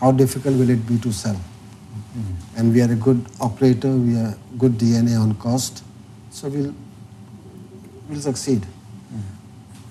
[0.00, 1.34] How difficult will it be to sell?
[1.34, 2.45] Hmm.
[2.56, 5.84] And we are a good operator, we are good DNA on cost,
[6.30, 6.74] so we'll,
[8.08, 8.66] we'll succeed.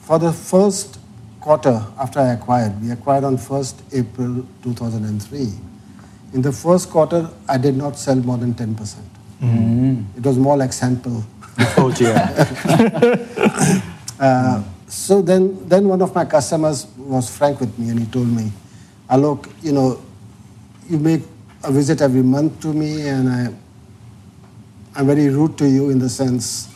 [0.02, 1.00] For the first
[1.42, 5.52] quarter after I acquired, we acquired on 1st April 2003.
[6.34, 8.96] In the first quarter, I did not sell more than 10%.
[10.18, 11.24] It was more like sample.
[11.78, 12.16] Oh, dear.
[14.18, 18.28] Uh, so then, then one of my customers was frank with me and he told
[18.28, 18.50] me,
[19.10, 20.02] Alok, you know,
[20.90, 21.22] you make
[21.66, 23.54] a visit every month to me and I,
[24.96, 26.70] I'm very rude to you in the sense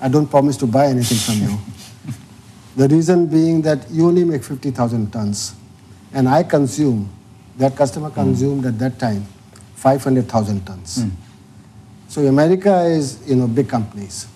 [0.00, 1.58] I don't promise to buy anything from you.
[2.76, 5.54] the reason being that you only make 50,000 tons
[6.14, 7.10] and I consume,
[7.58, 8.14] that customer hmm.
[8.14, 9.26] consumed at that time
[9.76, 11.02] 500,000 tons.
[11.02, 11.08] Hmm.
[12.08, 14.26] So America is, you know, big companies.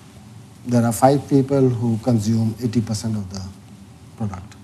[0.66, 3.42] There are five people who consume 80% of the
[4.16, 4.56] product.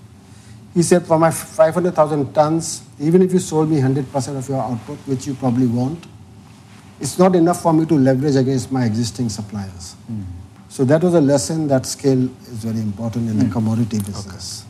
[0.73, 4.97] He said, for my 500,000 tons, even if you sold me 100% of your output,
[5.05, 6.03] which you probably won't,
[6.99, 9.95] it's not enough for me to leverage against my existing suppliers.
[10.69, 14.65] So that was a lesson that scale is very important in the commodity business.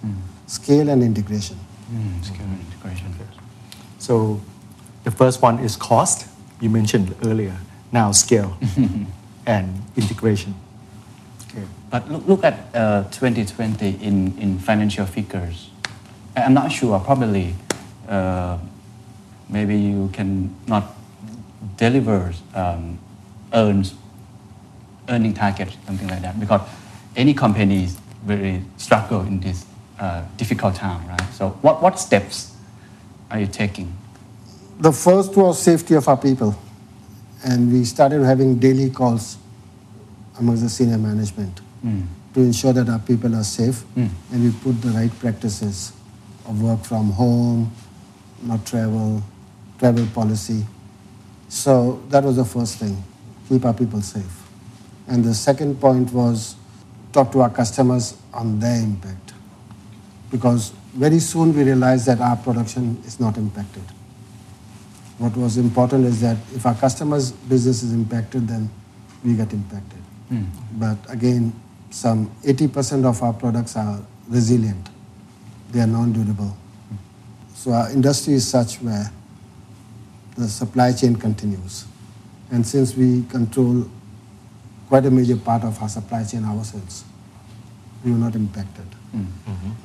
[0.47, 1.57] Scale and integration.
[1.91, 3.15] Mm, skill and integration.
[3.99, 4.41] So
[5.05, 6.27] the first one is cost,
[6.59, 7.55] you mentioned earlier.
[7.93, 8.57] Now scale
[9.45, 10.55] and integration.
[11.47, 11.63] Okay.
[11.89, 15.69] But look, look at uh, 2020 in, in financial figures.
[16.35, 17.55] I'm not sure, probably
[18.07, 18.57] uh,
[19.49, 20.95] maybe you can not
[21.77, 22.97] deliver um,
[23.53, 23.93] earns,
[25.09, 26.61] earning target, something like that, because
[27.15, 29.65] any company is very struggle in this
[29.99, 31.33] uh, difficult time, right?
[31.33, 32.55] So what, what steps
[33.29, 33.95] are you taking?
[34.79, 36.55] The first was safety of our people.
[37.45, 39.37] And we started having daily calls
[40.39, 41.59] amongst the senior management
[42.33, 45.91] to ensure that our people are safe and we put the right practices
[46.45, 47.71] of work from home,
[48.41, 49.23] not travel,
[49.79, 50.65] travel policy.
[51.49, 53.03] So that was the first thing,
[53.47, 54.43] keep our people safe.
[55.07, 56.55] And the second point was
[57.11, 59.33] talk to our customers on their impact.
[60.31, 63.83] Because very soon we realized that our production is not impacted.
[65.19, 68.69] What was important is that if our customers' business is impacted, then
[69.23, 69.99] we get impacted.
[70.29, 70.45] Hmm.
[70.73, 71.53] But again,
[71.91, 74.89] some 80% of our products are resilient.
[75.73, 76.55] They are non-durable.
[77.55, 79.11] So our industry is such where
[80.37, 81.85] the supply chain continues.
[82.51, 83.89] And since we control
[84.87, 87.03] quite a major part of our supply chain ourselves,
[88.05, 88.85] we were not impacted.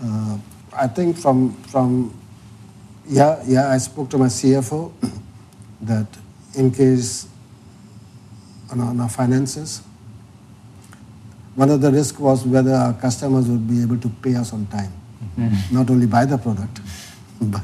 [0.03, 0.39] Uh,
[0.77, 2.19] I think from, from
[3.07, 4.93] yeah, yeah, I spoke to my CFO
[5.83, 6.07] that
[6.55, 7.29] in case
[8.71, 9.81] on our, on our finances,
[11.55, 14.67] one of the risks was whether our customers would be able to pay us on
[14.67, 14.93] time.
[15.39, 15.73] Mm.
[15.73, 16.81] Not only buy the product,
[17.41, 17.63] but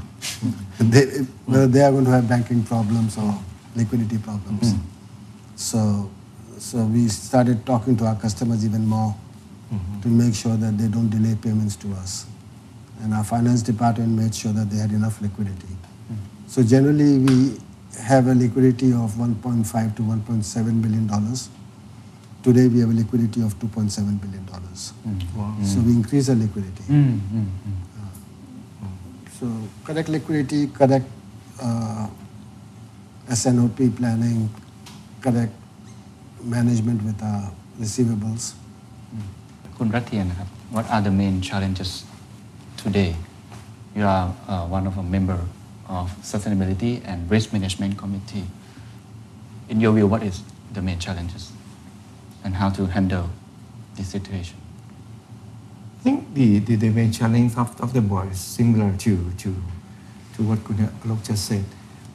[0.79, 1.05] they,
[1.45, 3.37] whether they are going to have banking problems or
[3.75, 4.75] liquidity problems.
[4.75, 4.81] Mm.
[5.57, 6.11] So,
[6.59, 9.15] so we started talking to our customers even more
[9.73, 10.01] mm-hmm.
[10.03, 12.27] to make sure that they don't delay payments to us.
[13.03, 15.67] And our finance department made sure that they had enough liquidity.
[15.67, 16.17] Mm.
[16.47, 17.59] So generally, we
[18.01, 21.49] have a liquidity of 1.5 to 1.7 billion dollars.
[22.45, 24.45] Today we have a liquidity of $2.7 billion.
[24.45, 25.35] Mm.
[25.35, 25.57] Wow.
[25.65, 26.05] So we hmm.
[26.05, 26.83] increase our liquidity.
[26.93, 27.19] Mm.
[27.33, 27.47] Mm.
[27.97, 28.89] Uh,
[29.33, 29.49] so
[29.83, 31.07] correct liquidity, correct
[31.63, 32.07] uh,
[33.31, 34.51] S&OP planning,
[35.23, 35.55] correct
[36.45, 38.53] management with our receivables.
[38.53, 39.81] Hmm.
[39.81, 40.29] Kunratian,
[40.69, 42.05] What are the main challenges
[42.77, 43.17] today?
[43.97, 45.41] You are uh, one of a member
[45.89, 48.45] of Sustainability and Risk Management Committee.
[49.71, 50.43] In your view, what is
[50.75, 51.54] the main challenges?
[52.45, 53.29] And how to handle
[53.97, 54.57] this situation
[56.01, 59.57] I think the, the, the main challenge of, of the board is similar to, to,
[60.37, 61.65] to what Kunal Alok just said.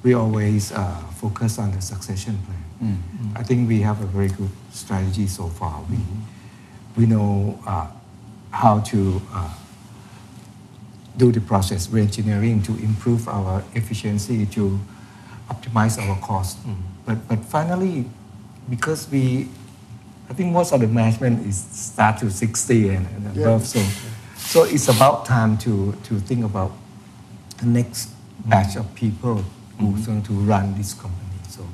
[0.03, 2.63] We always uh, focus on the succession plan.
[3.35, 5.83] I think we have a very good strategy so far.
[5.89, 5.97] We,
[6.95, 7.87] we know uh,
[8.51, 9.49] how to uh,
[11.17, 14.79] do the process reengineering to improve our efficiency, to
[15.49, 16.59] optimize our cost.
[17.07, 18.05] But, but finally,
[18.69, 19.49] because we,
[20.29, 23.79] I think most of the management is start to 60 and, and above, so,
[24.37, 26.71] so it's about time to, to think about
[27.57, 28.11] the next
[28.45, 29.43] batch of people
[29.79, 31.29] who's going to run this company.
[31.49, 31.65] So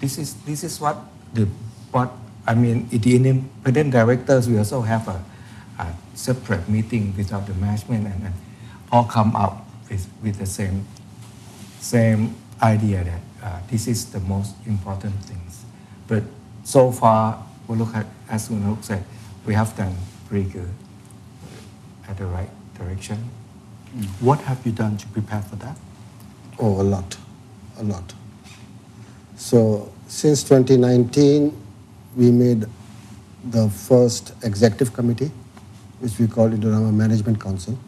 [0.00, 0.96] this is, this is what
[1.34, 1.46] the,
[1.92, 2.12] what,
[2.46, 5.22] I mean, the independent directors, we also have a,
[5.78, 8.34] a separate meeting without the management and, and
[8.90, 10.86] all come up with, with the same,
[11.80, 15.64] same idea that uh, this is the most important things.
[16.08, 16.22] But
[16.64, 19.04] so far, we look at, as Sunil said,
[19.46, 19.94] we have done
[20.28, 20.70] pretty good
[22.08, 23.30] at the right direction.
[23.96, 24.06] Mm.
[24.20, 25.76] What have you done to prepare for that?
[26.58, 27.16] Oh, a lot,
[27.78, 28.14] a lot.
[29.36, 31.54] So since 2019,
[32.16, 32.64] we made
[33.50, 35.30] the first executive committee,
[36.00, 37.78] which we call Indorama Management Council.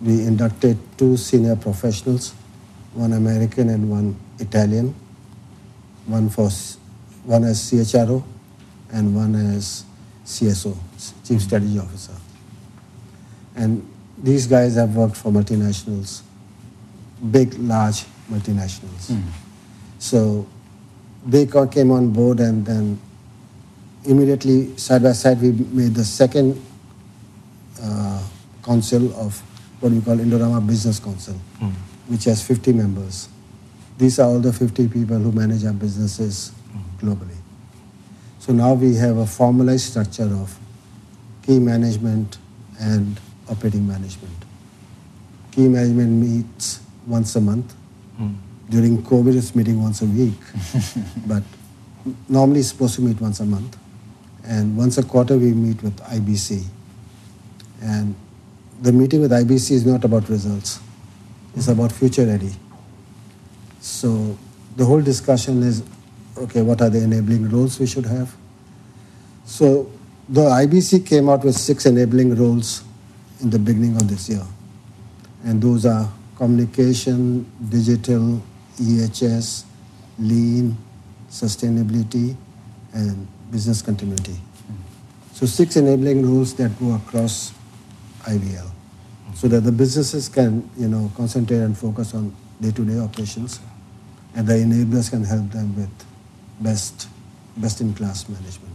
[0.00, 2.34] We inducted two senior professionals,
[2.94, 4.94] one American and one Italian,
[6.06, 6.50] one for
[7.24, 8.22] one as CHRO
[8.92, 9.84] and one as
[10.24, 10.76] CSO,
[11.26, 12.14] Chief Strategy Officer.
[13.54, 13.86] And
[14.18, 16.22] these guys have worked for multinationals,
[17.30, 19.16] big, large multinationals.
[19.98, 20.46] So
[21.26, 23.00] they came on board, and then
[24.04, 26.60] immediately, side by side, we made the second
[27.82, 28.22] uh,
[28.64, 29.40] council of
[29.80, 31.34] what we call Indorama Business Council,
[32.08, 33.28] which has 50 members.
[33.98, 36.52] These are all the 50 people who manage our businesses
[37.02, 37.36] globally.
[38.38, 40.58] So now we have a formalized structure of
[41.44, 42.38] key management
[42.80, 44.34] and operating management.
[45.52, 47.72] Key management meets once a month.
[48.16, 48.32] Hmm.
[48.70, 50.38] During COVID, it's meeting once a week,
[51.26, 51.42] but
[52.28, 53.76] normally it's supposed to meet once a month.
[54.44, 56.64] And once a quarter, we meet with IBC.
[57.82, 58.14] And
[58.80, 60.80] the meeting with IBC is not about results,
[61.54, 62.52] it's about future ready.
[63.80, 64.38] So
[64.76, 65.82] the whole discussion is
[66.42, 68.34] okay, what are the enabling roles we should have?
[69.44, 69.90] So
[70.28, 72.84] the IBC came out with six enabling roles
[73.40, 74.44] in the beginning of this year.
[75.44, 78.42] And those are communication, digital,
[78.76, 79.64] EHS,
[80.18, 80.76] lean,
[81.30, 82.36] sustainability,
[82.92, 84.36] and business continuity.
[85.32, 87.52] So six enabling rules that go across
[88.22, 88.70] IVL
[89.34, 93.60] so that the businesses can, you know, concentrate and focus on day-to-day operations
[94.34, 96.11] and the enablers can help them with
[96.62, 97.08] best,
[97.56, 98.68] best-in-class management.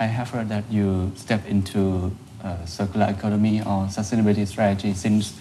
[0.00, 5.32] I have heard that you step into uh, circular economy or sustainability strategy since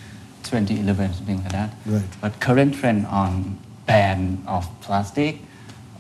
[0.44, 1.74] 2011, something like that.
[1.86, 2.02] Right.
[2.22, 5.38] But current trend on ban of plastic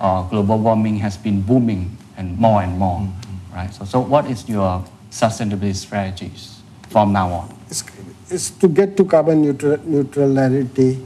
[0.01, 3.55] or global warming has been booming and more and more, Mm-hmm.
[3.55, 3.73] right?
[3.73, 7.53] So, so what is your sustainability strategies from now on?
[7.69, 7.83] It's,
[8.29, 11.05] it's to get to carbon neutral, neutrality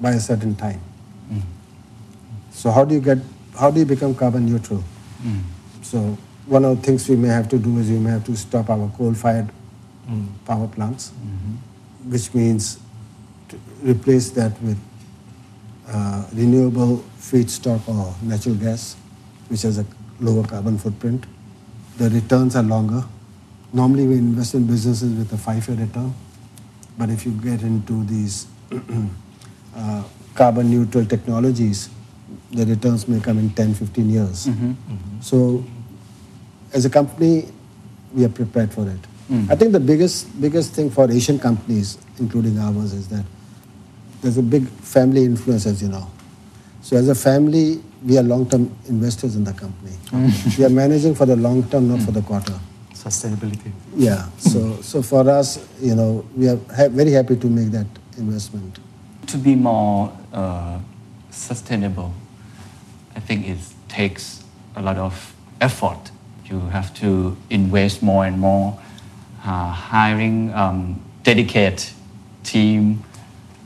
[0.00, 0.80] by a certain time.
[2.58, 3.18] So how do you get?
[3.56, 4.82] How do you become carbon neutral?
[5.82, 8.36] So one of the things we may have to do is we may have to
[8.36, 9.48] stop our coal-fired
[10.44, 11.12] power plants,
[12.08, 12.80] which means
[13.50, 14.76] to replace that with
[15.86, 18.96] uh, renewable feedstock or natural gas,
[19.48, 19.86] which has a
[20.18, 21.26] lower carbon footprint.
[21.98, 23.04] The returns are longer.
[23.72, 26.12] Normally, we invest in businesses with a five-year return,
[26.98, 28.48] but if you get into these
[29.76, 30.02] uh,
[30.34, 31.90] carbon neutral technologies,
[32.50, 34.46] the returns may come in 10, 15 years.
[34.46, 34.70] Mm-hmm.
[34.70, 35.20] Mm-hmm.
[35.20, 35.64] So,
[36.72, 37.48] as a company,
[38.12, 38.98] we are prepared for it.
[39.30, 39.50] Mm.
[39.50, 43.24] I think the biggest biggest thing for Asian companies, including ours, is that
[44.22, 46.10] there's a big family influence, as you know.
[46.80, 49.92] So, as a family, we are long-term investors in the company.
[50.06, 50.58] Mm.
[50.58, 52.26] we are managing for the long term, not for the mm.
[52.26, 52.58] quarter.
[52.94, 53.70] Sustainability.
[53.94, 54.28] Yeah.
[54.38, 58.78] So, so for us, you know, we are ha- very happy to make that investment.
[59.28, 60.80] To be more uh,
[61.30, 62.12] sustainable,
[63.28, 64.42] think it takes
[64.74, 66.10] a lot of effort.
[66.46, 68.80] You have to invest more and more,
[69.44, 71.84] uh, hiring um, dedicated
[72.42, 73.04] team,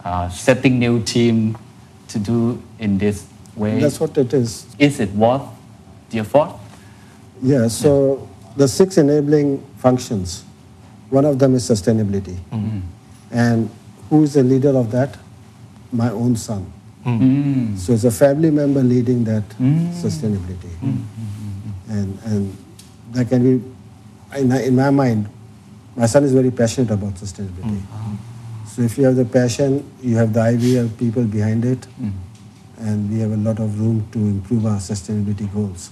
[0.05, 1.57] uh, setting new team
[2.09, 3.79] to do in this way.
[3.79, 4.67] That's what it is.
[4.81, 5.47] Is it worth
[6.11, 6.51] the effort?
[7.41, 7.69] Yeah.
[7.69, 10.45] So the six enabling functions,
[11.11, 12.37] one of them is sustainability,
[13.31, 13.71] and
[14.11, 15.17] who is the leader of that?
[15.93, 16.73] My own son.
[17.05, 17.79] Mm.
[17.79, 19.91] So it's a family member leading that mm.
[19.93, 22.57] sustainability, mm, mm, and and
[23.11, 23.65] that can be,
[24.39, 25.29] in, in my mind,
[25.97, 27.83] my son is very passionate about sustainability.
[27.83, 28.17] Uh-huh.
[28.67, 31.87] So if you have the passion, you have the idea, people behind it,
[32.79, 35.91] and we have a lot of room to improve our sustainability goals.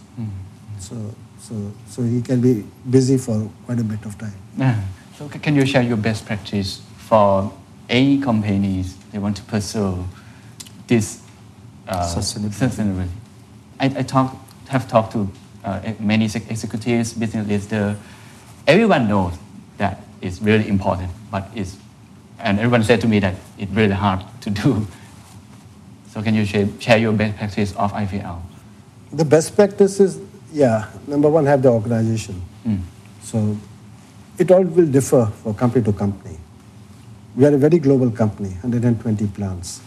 [0.78, 0.94] So
[1.40, 4.38] so so he can be busy for quite a bit of time.
[4.56, 4.80] Yeah.
[5.20, 7.52] So can you share your best practice for
[7.90, 10.02] any companies they want to pursue
[10.90, 11.22] this
[11.88, 12.68] uh, Sustainability.
[12.68, 13.08] sustainability?
[13.78, 14.36] I, I talk,
[14.68, 15.30] have talked to
[15.64, 17.96] uh, many executives, business leaders.
[18.66, 19.34] Everyone knows
[19.78, 21.78] that it's really important, but it's,
[22.38, 24.86] and everyone said to me that it's really hard to do.
[26.12, 28.40] So can you share, share your best practice of IVL?
[29.12, 30.20] The best practice is,
[30.52, 32.42] yeah, number one, have the organization.
[32.66, 32.80] Mm.
[33.22, 33.56] So
[34.38, 36.36] it all will differ for company to company.
[37.36, 39.80] We are a very global company, 120 plants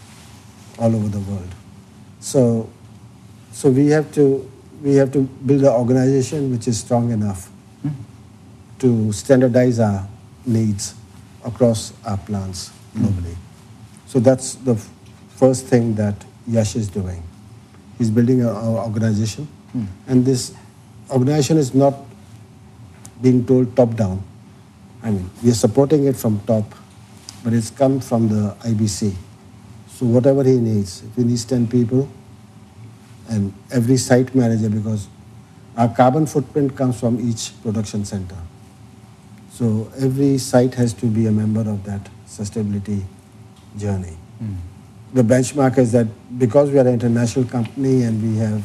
[0.78, 1.54] all over the world.
[2.20, 2.68] So,
[3.52, 4.50] so we have to
[4.82, 7.48] we have to build an organization which is strong enough
[7.84, 8.02] mm-hmm.
[8.80, 10.06] to standardize our
[10.44, 10.94] needs
[11.44, 13.06] across our plants mm-hmm.
[13.06, 13.36] globally.
[14.06, 14.88] So that's the f-
[15.36, 16.14] first thing that
[16.46, 17.22] Yash is doing.
[17.98, 19.86] He's building a- our organization, mm.
[20.06, 20.52] and this
[21.10, 21.94] organization is not
[23.22, 24.22] being told top down.
[25.02, 26.74] I mean, we are supporting it from top,
[27.42, 29.14] but it's come from the IBC.
[30.04, 32.06] So whatever he needs, if he needs 10 people,
[33.30, 35.08] and every site manager, because
[35.78, 38.36] our carbon footprint comes from each production center.
[39.50, 43.02] So every site has to be a member of that sustainability
[43.78, 44.14] journey.
[44.40, 44.56] Hmm.
[45.14, 48.62] The benchmark is that because we are an international company and we have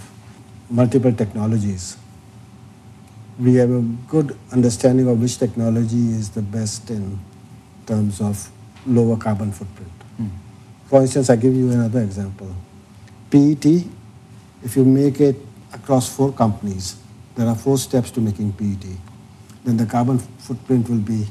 [0.70, 1.96] multiple technologies,
[3.40, 7.18] we have a good understanding of which technology is the best in
[7.86, 8.52] terms of
[8.86, 9.92] lower carbon footprint.
[10.18, 10.28] Hmm.
[10.90, 12.50] For instance, I give you another example.
[13.30, 13.86] PET,
[14.64, 15.36] if you make it
[15.72, 16.98] across four companies,
[17.36, 18.90] there are four steps to making PET.
[19.64, 21.28] Then the carbon footprint will be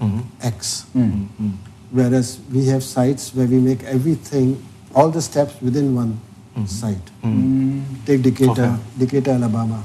[0.00, 0.20] mm-hmm.
[0.40, 0.86] X.
[0.94, 1.50] Mm-hmm.
[1.90, 4.62] Whereas we have sites where we make everything,
[4.94, 6.20] all the steps within one
[6.54, 6.66] mm-hmm.
[6.66, 8.06] site.
[8.06, 8.76] Take Decatur, Okay.
[8.98, 9.82] Decatur, Alabama.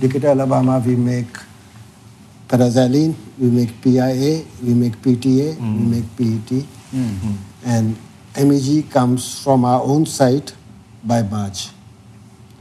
[0.00, 1.30] Decatur, Alabama, we make
[2.48, 6.66] paraxylene, we make PIA, we make PTA, we make PET,
[7.64, 7.96] and
[8.36, 10.54] MEG comes from our own site
[11.04, 11.68] by barge.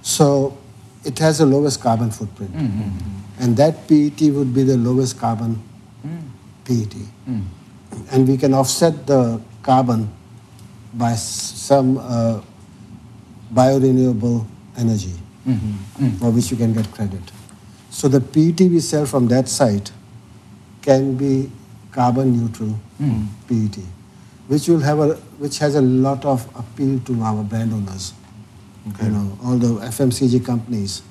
[0.02, 0.58] So
[1.04, 3.02] it has the lowest carbon footprint, mm, mm, mm.
[3.40, 5.62] and that PET would be the lowest carbon
[6.66, 6.96] PET,
[8.12, 10.10] and we can offset the carbon
[10.94, 12.42] by some uh,
[13.54, 14.46] biorenewable
[14.78, 15.14] energy
[16.20, 17.22] for which you can get credit.
[17.90, 19.92] So the PET we sell from that site
[20.82, 21.50] can be
[21.92, 22.78] carbon neutral
[23.48, 23.80] PET,
[24.48, 28.14] which will have a which has a lot of appeal to our brand owners.
[29.02, 31.02] You know, all the FMCG companies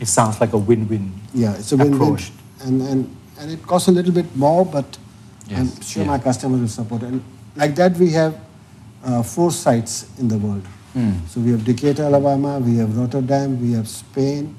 [0.00, 1.12] It sounds like a win-win.
[1.34, 2.18] Yeah, it's a win-win.
[2.64, 4.98] And, and, and it costs a little bit more, but
[5.54, 6.08] I'm sure yeah.
[6.08, 7.08] my customers will support it.
[7.08, 7.22] And
[7.54, 8.40] like that, we have
[9.04, 10.64] uh, four sites in the world.
[10.94, 11.12] Hmm.
[11.28, 14.56] So we have Decatur, Alabama, we have Rotterdam, we have Spain,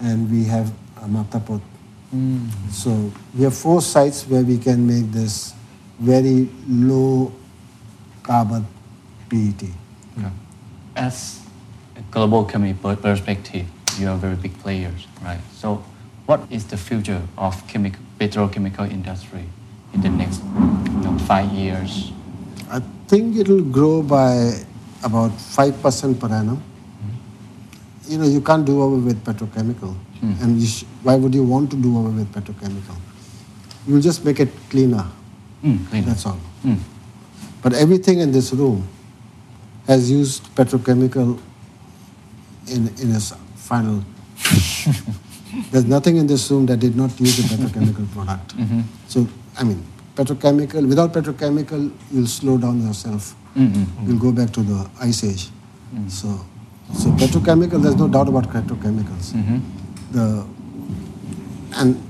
[0.00, 1.60] and we have uh, Map Ta Phut.
[2.10, 2.48] Hmm.
[2.70, 5.52] So we have four sites where we can make this
[6.00, 7.30] very low
[8.22, 8.66] carbon
[9.28, 9.62] PET.
[10.16, 10.30] Yeah.
[10.96, 11.40] As
[11.96, 13.66] a global chemical perspective,
[13.98, 15.40] you are very big players, right?
[15.54, 15.84] So,
[16.26, 19.44] what is the future of chemical petrochemical industry
[19.92, 22.12] in the next you know, five years?
[22.70, 24.64] I think it will grow by
[25.04, 26.62] about 5% per annum.
[28.08, 29.94] You know, you can't do away with petrochemical.
[30.22, 32.96] And you sh- why would you want to do away with petrochemical?
[33.86, 35.04] You'll just make it cleaner.
[35.64, 36.06] Mm, cleaner.
[36.06, 36.38] That's all.
[36.64, 36.78] Mm.
[37.62, 38.86] But everything in this room
[39.86, 41.40] has used petrochemical
[42.68, 44.04] in, in its final.
[45.70, 48.56] There's nothing in this room that did not use a petrochemical product.
[48.62, 48.80] Mm-hmm.
[49.08, 49.84] So, I mean,
[50.16, 53.34] petrochemical, without petrochemical, you'll slow down yourself.
[53.56, 53.86] Mm-mm.
[54.06, 55.48] You'll go back to the ice age.
[55.94, 56.08] Mm-hmm.
[56.08, 56.44] So,
[56.94, 59.32] so petrochemical, there's no doubt about petrochemicals.
[59.32, 59.60] Mhm.
[60.12, 60.46] The,
[61.76, 62.02] and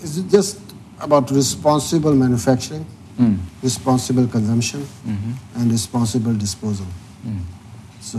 [0.00, 0.60] it's just
[1.00, 2.86] about responsible manufacturing
[3.18, 3.38] Mm.
[3.62, 5.34] responsible consumption Mhm.
[5.56, 6.86] and responsible disposal.
[7.26, 7.40] Mm.
[8.00, 8.18] So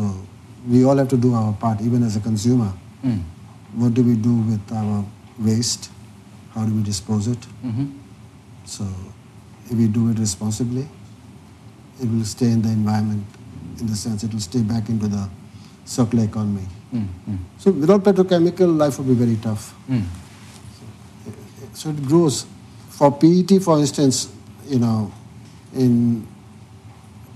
[0.69, 2.71] we all have to do our part, even as a consumer.
[3.03, 3.19] Mm.
[3.75, 5.03] What do we do with our
[5.37, 5.89] waste?
[6.53, 7.45] How do we dispose it?
[7.63, 7.89] Mhm.
[8.65, 8.85] So
[9.69, 10.87] if we do it responsibly,
[12.01, 13.23] it will stay in the environment
[13.79, 15.27] in the sense it will stay back into the
[15.83, 16.65] circular economy.
[16.93, 17.07] Mm.
[17.29, 17.37] Mm.
[17.57, 19.73] So without petrochemical, life would be very tough.
[19.89, 20.03] Mm.
[21.73, 22.45] So it grows.
[22.89, 24.29] For PET, for instance,
[24.67, 25.11] you know,
[25.73, 26.27] in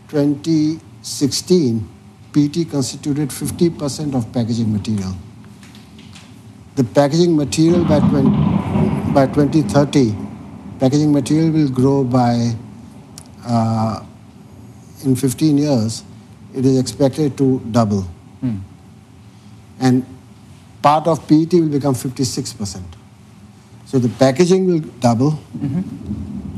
[0.09, 1.87] 2016,
[2.33, 5.13] PET constituted 50% of packaging material.
[6.75, 10.15] The packaging material by, 20, by 2030,
[10.79, 12.53] packaging material will grow by,
[13.45, 14.03] uh,
[15.03, 16.03] in 15 years,
[16.53, 18.05] it is expected to double.
[18.43, 18.61] Mm.
[19.79, 20.05] And
[20.81, 22.81] part of PET will become 56%.
[23.85, 25.39] So the packaging will double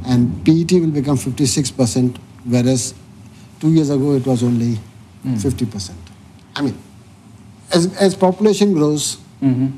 [0.05, 2.93] and PET will become 56%, whereas
[3.59, 4.79] two years ago it was only
[5.25, 5.91] 50%.
[6.55, 6.77] I mean,
[7.71, 9.71] as, as population grows, Mhm.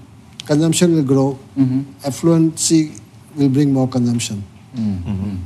[0.45, 1.83] consumption will grow, Mhm.
[2.03, 2.91] affluency
[3.35, 4.43] will bring more consumption.
[4.75, 5.37] Mm.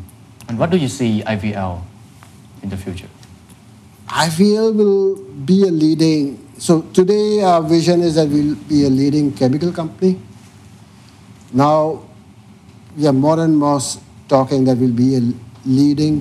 [0.50, 1.82] And what do you see IVL
[2.64, 3.10] in the future?
[4.08, 9.32] IVL will be a leading, so today our vision is that we'll be a leading
[9.34, 10.18] chemical company.
[11.54, 12.00] Now
[12.98, 15.22] we are more and more s- talking that we'll be a
[15.66, 16.16] leading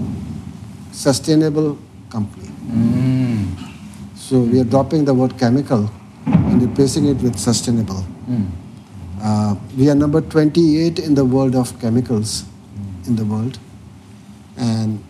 [0.92, 1.78] sustainable
[2.10, 2.48] company.
[2.68, 4.16] Mm.
[4.16, 5.90] So we are dropping the word chemical
[6.26, 8.04] and replacing it with sustainable.
[8.28, 8.48] Mm.
[9.22, 12.44] Uh, we are number 28 in the world of chemicals
[13.06, 13.58] in the world.
[14.56, 15.02] And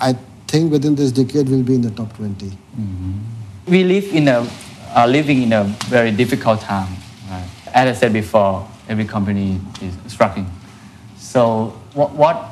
[0.00, 2.50] I think within this decade we'll be in the top 20.
[3.66, 4.46] We live in a
[4.96, 6.96] are living in a very difficult time.
[7.30, 7.48] Right?
[7.74, 10.50] As I said before, every company is struggling.
[11.18, 12.50] So, what, what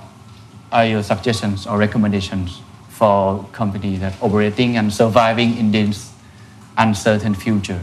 [0.73, 6.13] are your suggestions or recommendations for companies that operating and surviving in this
[6.79, 7.81] uncertain future?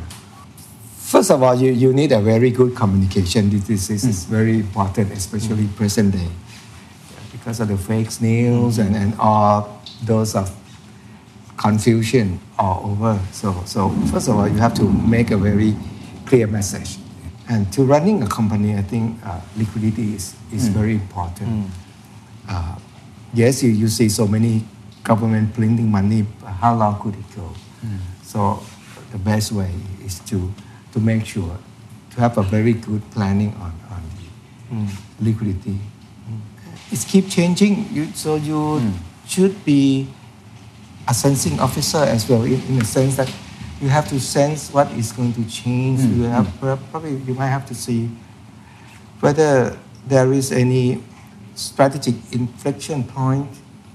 [0.97, 3.51] First of all, you, you need a very good communication.
[3.51, 4.31] This, this, this is hmm.
[4.31, 5.73] very important, especially hmm.
[5.73, 6.29] present day.
[7.31, 10.49] Because of the fake news and, and all those of
[11.57, 13.19] confusion all over.
[13.31, 15.75] So, so first of all, you have to make a very
[16.25, 16.97] clear message.
[17.51, 20.71] And to running a company, I think uh, liquidity is, is mm.
[20.71, 21.49] very important.
[21.49, 21.69] Mm.
[22.47, 22.75] Uh,
[23.33, 24.63] yes, you, you see so many
[25.03, 26.25] government printing money,
[26.61, 27.51] how long could it go?
[27.85, 27.99] Mm.
[28.23, 28.63] So
[29.11, 29.69] the best way
[30.05, 30.49] is to,
[30.93, 31.57] to make sure
[32.11, 34.01] to have a very good planning on, on
[35.19, 35.77] the liquidity.
[36.89, 38.79] It keep changing, you, so you
[39.27, 40.07] should be
[41.05, 43.29] a sensing officer as well, in, in the sense that
[43.81, 46.01] you have to sense what is going to change.
[46.01, 46.21] Hmm.
[46.21, 48.09] You have probably you might have to see
[49.19, 49.77] whether
[50.07, 51.03] there is any
[51.55, 53.49] strategic inflection point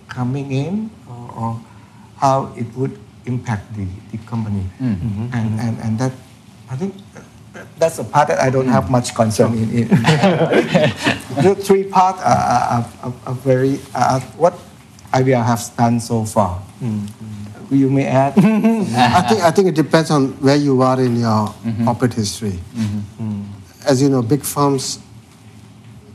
[0.09, 1.61] coming in or, or
[2.19, 4.63] how it would impact the, the company.
[4.79, 4.95] Hmm.
[4.95, 5.29] Mm-hmm.
[5.33, 6.13] And, and, and that,
[6.71, 6.95] I think
[7.79, 8.93] that's a part that I don't have hmm.
[8.93, 9.71] much concern in.
[9.71, 9.89] in
[11.43, 14.55] the three parts are, are, are, are very, are what
[15.13, 16.63] IVL has done so far.
[17.71, 18.35] You may add.
[18.39, 21.85] I think I think it depends on where you are in your mm-hmm.
[21.85, 22.59] corporate history.
[22.75, 23.41] Mm-hmm.
[23.41, 23.45] Mm.
[23.87, 25.01] As you know, big firms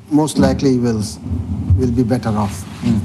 [0.10, 1.04] most likely will
[1.78, 3.00] will be better off, mm.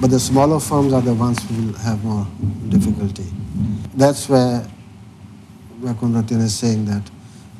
[0.00, 2.26] but the smaller firms are the ones who will have more
[2.68, 3.24] difficulty.
[3.24, 3.76] Mm.
[3.94, 4.66] That's where
[5.80, 5.94] where
[6.40, 7.02] is saying that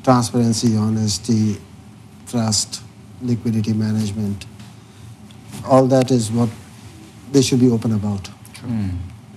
[0.03, 1.57] transparency, honesty,
[2.27, 2.81] trust,
[3.21, 4.45] liquidity management.
[5.65, 6.49] All that is what
[7.31, 8.29] they should be open about.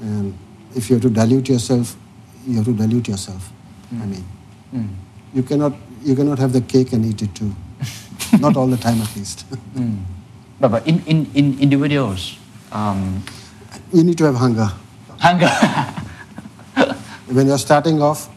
[0.00, 0.34] And
[0.74, 1.96] if you have to dilute yourself,
[2.46, 3.50] you have to dilute yourself.
[3.90, 4.02] Hmm.
[4.02, 4.24] I mean,
[4.70, 4.86] hmm.
[5.32, 5.72] you cannot
[6.02, 7.54] you cannot have the cake and eat it too.
[8.40, 9.40] Not all the time, at least.
[9.74, 9.98] Hmm.
[10.60, 12.38] But, but in, in, in individuals,
[12.72, 13.22] um,
[13.92, 14.70] you need to have hunger.
[15.18, 15.50] hunger.
[17.26, 18.28] When you're starting off,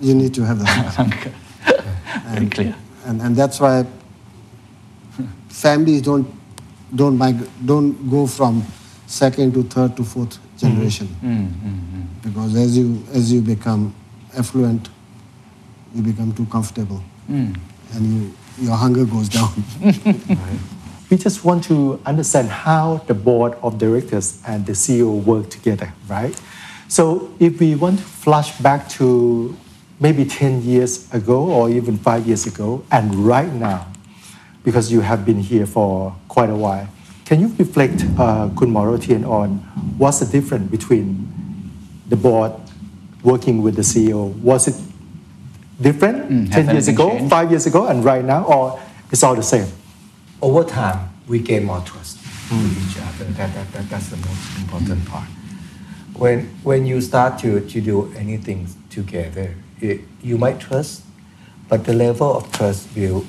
[0.00, 0.90] you need to have the hunger.
[0.90, 1.32] hunger.
[2.34, 2.74] Very clear.
[3.04, 3.86] and, and that's why
[5.48, 6.26] families don't
[6.94, 8.64] don't mig- don't go from
[9.06, 11.08] second to third to fourth generation.
[11.22, 13.94] Mm, mm, mm, because as you as you become
[14.36, 14.88] affluent
[15.94, 17.02] you become too comfortable.
[17.94, 19.52] And you your hunger goes down.
[21.08, 25.92] We just want to understand how the board of directors and the CEO work together,
[26.08, 26.34] right?
[26.88, 29.56] So if we want to flash back to
[30.00, 33.86] maybe 10 years ago or even five years ago and right now,
[34.64, 36.88] because you have been here for quite a while,
[37.26, 39.58] can you reflect, uh, Kun Morotian, on
[39.98, 41.28] what's the difference between
[42.08, 42.52] the board
[43.22, 44.32] working with the CEO?
[44.42, 44.76] Was it
[45.80, 47.30] different Mm, 10 years ago, changed?
[47.30, 49.66] five years ago, and right now, or it's all the same?
[50.42, 52.18] over time we gain more trust
[52.50, 53.24] with each other.
[53.32, 55.26] That, that, that, that's the most important part.
[56.14, 61.02] When when you start to, to do anything together, it, you might trust,
[61.68, 63.24] but the level of trust will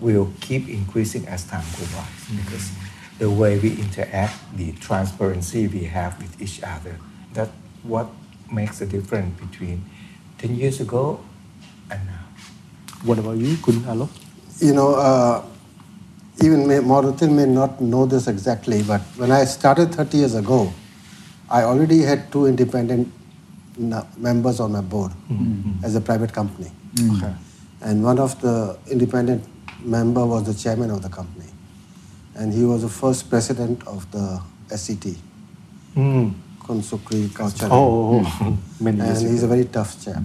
[0.00, 2.06] will keep increasing as time goes by
[2.36, 2.70] because
[3.18, 6.96] the way we interact, the transparency we have with each other.
[7.34, 7.50] That's
[7.82, 8.06] what
[8.52, 9.84] makes the difference between
[10.38, 11.20] 10 years ago
[11.90, 12.24] and now.
[13.04, 14.08] What about you, Kun Alok?
[14.60, 15.44] you know uh,
[16.42, 20.72] even may, Marutin may not know this exactly but when I started 30 years ago
[21.48, 23.06] I already had two independent
[24.16, 25.12] members on my board
[25.84, 26.72] as a private company
[27.12, 27.32] Okay.
[27.82, 29.44] and one of the independent
[29.84, 31.46] member was the chairman of the company
[32.38, 34.40] and he was the first president of the
[34.76, 35.14] SET
[35.96, 36.32] Mm.
[36.64, 38.58] Kun Sukri Kauchar Oh, oh, oh.
[38.80, 40.22] many years and he's a very tough chap.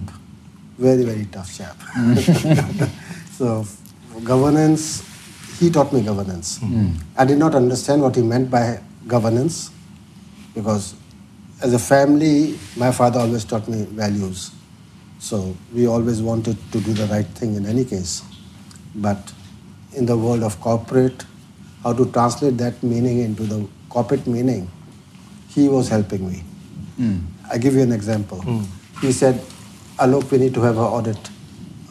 [0.78, 1.76] Very very tough chap.
[3.38, 3.66] So
[4.22, 5.02] governance
[5.58, 6.60] he taught me governance.
[7.16, 9.70] I did not understand what he meant by governance
[10.54, 10.94] because
[11.62, 14.50] as a family my father always taught me values.
[15.18, 18.22] So we always wanted to do the right thing in any case.
[18.94, 19.32] But
[19.94, 21.24] in the world of corporate
[21.84, 24.68] how to translate that meaning into the corporate meaning
[25.48, 26.42] he was helping me
[27.50, 28.40] I give you an example.
[29.00, 29.34] He said,
[29.98, 31.18] Alok, we need to have an audit,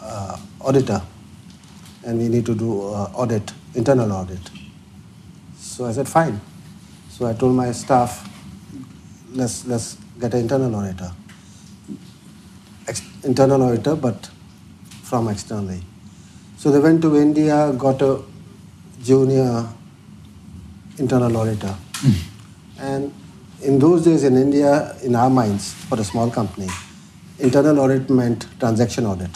[0.01, 1.01] uh, auditor,
[2.05, 4.39] and we need to do uh, audit, internal audit.
[5.57, 6.39] So I said, fine.
[7.09, 8.27] So I told my staff,
[9.33, 11.11] let's, let's get an internal auditor.
[12.87, 14.29] Ex- internal auditor, but
[15.03, 15.81] from externally.
[16.57, 18.21] So they went to India, got a
[19.03, 19.67] junior
[20.97, 21.75] internal auditor.
[21.95, 22.79] Hmm.
[22.79, 23.13] And
[23.61, 26.67] in those days in India, in our minds, for a small company,
[27.39, 29.31] internal audit meant transaction audit.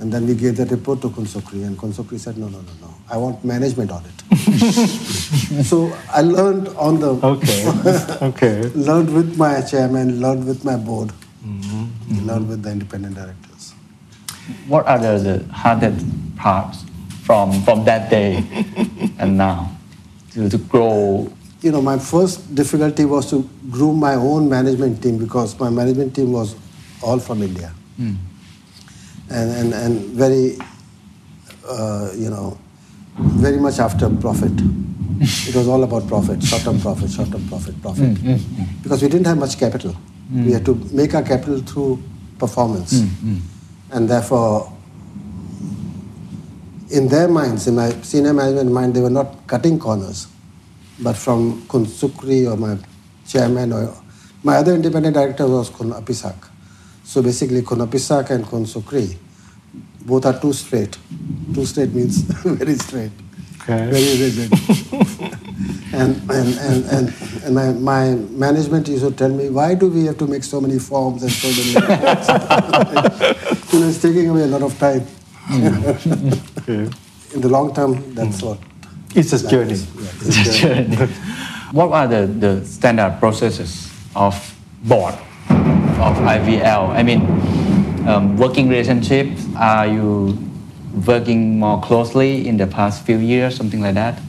[0.00, 2.58] And then we gave that report to Kun Sukri, and Kun Sukri said, no, no,
[2.60, 4.10] no, no, I want management audit.
[5.64, 8.16] so I learned on the Okay.
[8.26, 8.62] okay.
[8.74, 11.10] learned with my chairman, learned with my board,
[11.46, 11.84] mm-hmm.
[11.84, 12.26] Mm-hmm.
[12.26, 13.72] learned with the independent directors.
[14.66, 16.04] What are the, the hardest
[16.36, 16.84] parts
[17.22, 18.44] from, from that day
[19.18, 19.74] and now
[20.34, 21.32] to, to grow?
[21.64, 26.14] you know, my first difficulty was to groom my own management team because my management
[26.14, 26.54] team was
[27.02, 27.72] all from India.
[27.96, 28.16] Hmm.
[29.30, 30.58] And, and, and very,
[31.66, 32.58] uh, you know,
[33.16, 34.52] very much after profit.
[35.20, 38.18] it was all about profit, short-term profit, short-term profit, profit.
[38.18, 39.96] Hmm, hmm, because we didn't have much capital.
[40.32, 42.02] We had to make our capital through
[42.38, 43.02] performance.
[43.90, 44.70] And therefore,
[46.94, 50.28] in their minds, in my senior management mind, they were not cutting corners.
[51.02, 52.78] But from Kun Sukri or my
[53.26, 53.92] chairman or
[54.44, 56.36] my other independent director was Kun Apisak.
[57.02, 59.16] So basically, Kun Apisak and Kun Sukri
[60.06, 60.96] both are too straight.
[61.52, 63.10] Too straight means very straight,
[63.62, 63.90] Okay.
[63.90, 64.52] very rigid.
[65.94, 67.14] and and, and, and,
[67.44, 70.60] and my, my management used to tell me, why do we have to make so
[70.60, 71.72] many forms and so many
[73.72, 75.04] you know, it's taking away a lot of time.
[75.50, 78.58] In the long term, that's what.
[79.14, 79.74] It's a journey.
[79.74, 80.96] It's a journey.
[81.72, 84.34] what are the, the standard processes of
[84.82, 85.14] board
[85.48, 86.90] of IVL?
[86.90, 87.22] I mean,
[88.08, 90.38] um, working relationships, are you
[91.06, 94.20] working more closely in the past few years, something like that?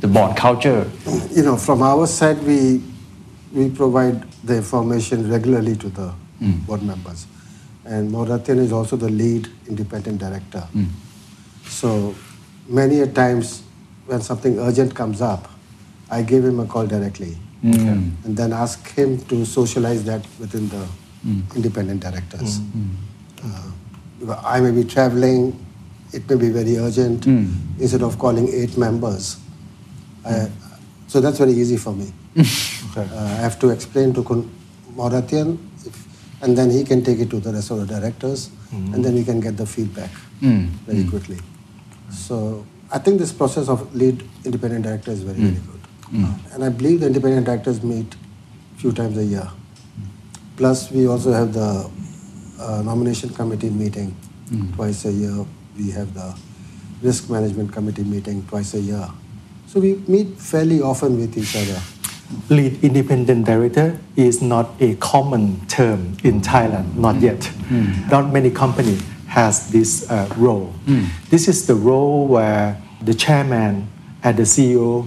[0.00, 0.90] The board culture.
[1.30, 2.82] you know, from our side, we
[3.52, 6.12] we provide the information regularly to the
[6.66, 7.26] board members,
[7.88, 10.60] and Morathian is also the lead independent director.
[10.60, 10.84] Hmm.
[11.64, 12.14] So
[12.68, 13.62] many a times
[14.06, 15.48] when something urgent comes up,
[16.10, 17.36] I give him a call directly.
[17.62, 18.10] Hmm.
[18.24, 20.84] And then ask him to socialize that within the
[21.22, 21.40] hmm.
[21.56, 22.60] independent directors.
[23.42, 25.64] Uh, I may be traveling,
[26.12, 27.26] it may be very urgent.
[27.80, 29.38] Instead of calling eight members,
[30.24, 30.50] I,
[31.06, 32.12] so that's very easy for me.
[32.96, 34.50] Uh, I have to explain to Kun
[34.98, 36.07] if,
[36.42, 38.94] and then he can take it to the rest of the directors, mm-hmm.
[38.94, 40.10] and then we can get the feedback
[40.40, 40.66] mm-hmm.
[40.86, 41.38] very quickly.
[42.10, 46.24] So I think this process of lead independent director is very, very mm-hmm.
[46.24, 46.54] good.
[46.54, 48.14] And I believe the independent directors meet
[48.76, 49.50] few times a year.
[50.56, 51.90] Plus, we also have the
[52.58, 54.14] uh, nomination committee meeting
[54.74, 55.44] twice a year.
[55.76, 56.36] We have the
[57.02, 59.08] risk management committee meeting twice a year.
[59.66, 61.80] So we meet fairly often with each other.
[62.50, 67.50] Lead independent director is not a common term in Thailand, not yet.
[68.10, 68.98] Not many company
[69.28, 70.72] has this uh, role.
[71.30, 73.88] This is the role where the chairman
[74.22, 75.06] and the CEO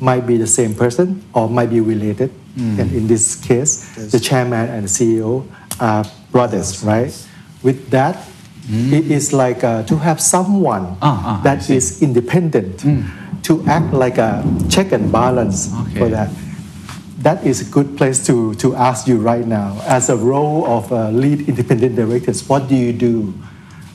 [0.00, 2.30] might be the same person or might be related.
[2.56, 4.12] And in this case, Yes.
[4.12, 5.46] the chairman and the CEO
[5.80, 7.10] are brothers, right?
[7.62, 8.16] With that,
[8.68, 12.04] it is like uh, to have someone Ah, ah, that see.
[12.04, 12.84] independent
[13.42, 16.30] to act like a check and balance for that.
[17.20, 19.78] That is a good place to, to ask you right now.
[19.84, 23.34] As a role of uh, lead independent directors, what do you do?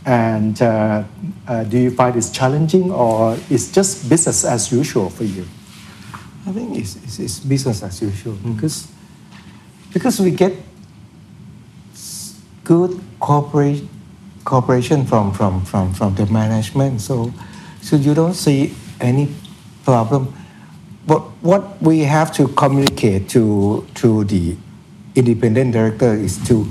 [0.05, 1.03] And uh,
[1.47, 5.45] uh, do you find it challenging or it's just business as usual for you?
[6.45, 8.87] I think it's, it's, it's business as usual because
[9.91, 10.53] because we get
[12.63, 13.89] good cooperation
[14.43, 17.01] cooperation from, from, from, from the management.
[17.01, 17.33] So
[17.81, 19.33] so you don't see any
[19.83, 20.33] problem.
[21.07, 24.57] But what we have to communicate to to the
[25.15, 26.67] independent director is to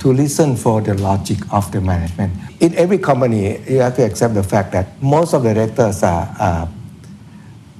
[0.00, 2.32] to listen for the logic of the management.
[2.60, 6.34] In every company, you have to accept the fact that most of the directors are,
[6.38, 6.68] are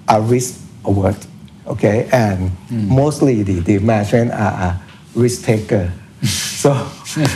[0.09, 1.17] are risk aware,
[1.67, 2.95] okay, and hmm.
[2.95, 4.81] mostly the, the management are, are
[5.15, 5.93] risk taker.
[6.23, 6.87] so,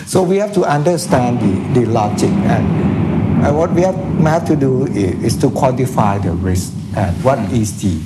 [0.07, 4.57] so we have to understand the, the logic and, and what we have, have to
[4.57, 7.55] do is, is to quantify the risk and what hmm.
[7.55, 8.01] is the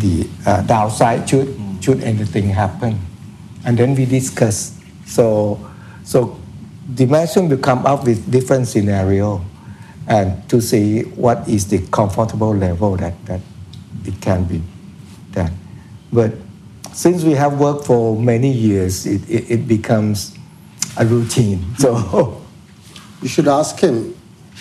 [0.00, 2.98] the uh, downside should should anything happen,
[3.64, 4.76] and then we discuss.
[5.06, 5.58] So,
[6.04, 6.38] so
[6.88, 9.44] the management will come up with different scenario,
[10.08, 13.40] and to see what is the comfortable level that that
[14.04, 14.62] it can be
[15.32, 15.52] done.
[16.12, 16.32] But
[16.92, 20.36] since we have worked for many years, it, it, it becomes
[20.96, 21.64] a routine.
[21.78, 22.36] So.
[23.22, 24.16] You should ask him,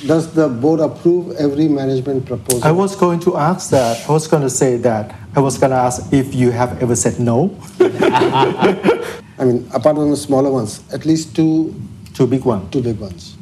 [0.06, 2.64] does the board approve every management proposal?
[2.64, 4.08] I was going to ask that.
[4.10, 5.16] I was going to say that.
[5.36, 10.10] I was going to ask if you have ever said no I mean, apart from
[10.10, 11.74] the smaller ones, at least two,
[12.20, 12.70] a big one.
[12.72, 13.38] two big ones.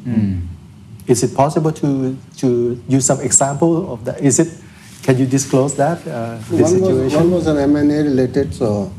[1.08, 4.20] Is it possible to, to use some example of that?
[4.20, 4.48] Is it,
[5.02, 7.18] can you disclose that, uh, One was, situation?
[7.18, 8.92] one was an M&A related, so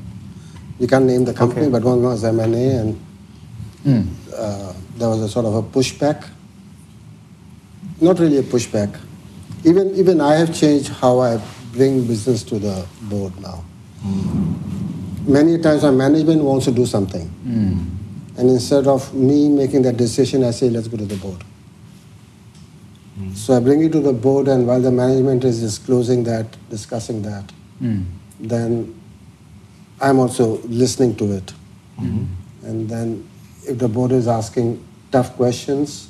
[0.79, 1.71] you can't name the company, Okay.
[1.71, 2.43] but one was M&A
[2.81, 2.99] and
[4.35, 6.27] uh, there was a sort of a pushback.
[8.01, 8.97] Not really a pushback.
[9.63, 11.41] Even, even I have changed how I
[11.73, 13.63] bring business to the board now.
[15.25, 17.27] Many times my management wants to do something.
[17.27, 18.39] Hmm.
[18.39, 21.43] And instead of me making that decision, I say, let's go to the board.
[23.15, 23.33] Hmm.
[23.33, 27.21] So I bring it to the board, and while the management is disclosing that, discussing
[27.23, 28.03] that, hmm.
[28.39, 28.99] then
[29.99, 31.53] I'm also listening to it.
[32.63, 33.29] And then
[33.67, 36.09] if the board is asking tough questions,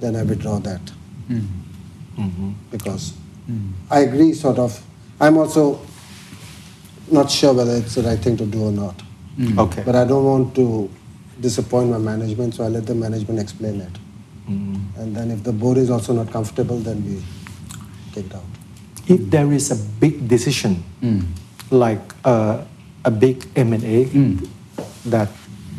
[0.00, 0.80] then I withdraw that.
[1.32, 2.52] Mm-hmm.
[2.70, 3.12] Because
[3.48, 3.72] mm-hmm.
[3.90, 4.80] I agree, sort of.
[5.20, 5.80] I'm also
[7.10, 9.00] not sure whether it's the right thing to do or not.
[9.38, 9.58] Mm.
[9.58, 9.82] Okay.
[9.84, 10.90] But I don't want to
[11.40, 13.92] disappoint my management, so I let the management explain it.
[14.48, 15.00] Mm-hmm.
[15.00, 17.22] And then if the board is also not comfortable, then we
[18.12, 18.44] take it out.
[19.08, 21.24] if there is a big decision, mm.
[21.70, 22.64] like uh,
[23.04, 24.48] a big M&A mm.
[25.06, 25.28] that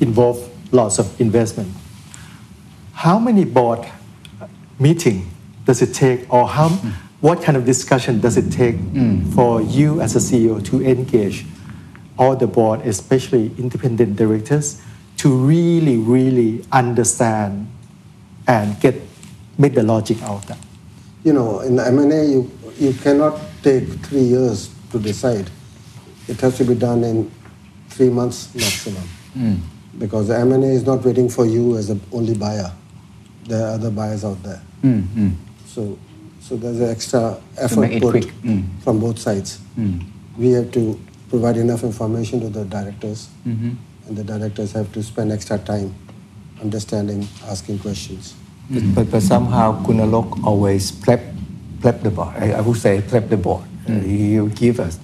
[0.02, 1.72] involve lots of investment,
[2.94, 3.86] how many board
[4.80, 5.30] meeting
[5.66, 6.70] does it take, or how,
[7.22, 8.76] what kind of discussion does it take
[9.34, 11.46] for you as a CEO to engage
[12.18, 14.82] all the board, especially independent directors,
[15.18, 17.68] to really, really understand
[18.48, 18.96] and get
[19.58, 20.58] make the logic out of that?
[21.24, 25.50] You know, in the M&A, you, you cannot take three years to decide.
[26.28, 27.32] It has to be done in
[27.90, 29.04] three months maximum.
[29.34, 29.56] Hmm.
[29.98, 32.72] Because the M&A is not waiting for you as the only buyer.
[33.46, 34.62] There are other buyers out there.
[34.82, 35.30] Hmm, hmm.
[35.74, 35.98] So,
[36.40, 38.24] so there's an extra effort make put.
[38.44, 38.64] Mm.
[38.84, 39.60] from both sides.
[40.38, 41.00] We have to
[41.30, 43.78] provide enough information to the directors, and
[44.10, 45.94] the directors have to spend extra time
[46.62, 48.36] understanding, asking questions.
[48.70, 51.22] But, but somehow Kunalok always prep,
[51.82, 52.36] prep the board.
[52.38, 53.66] I, I would say prep the board.
[53.88, 55.00] Uh, he will give us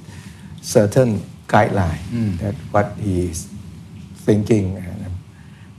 [0.61, 1.99] certain guideline
[2.39, 3.47] that what he is
[4.25, 5.05] thinking and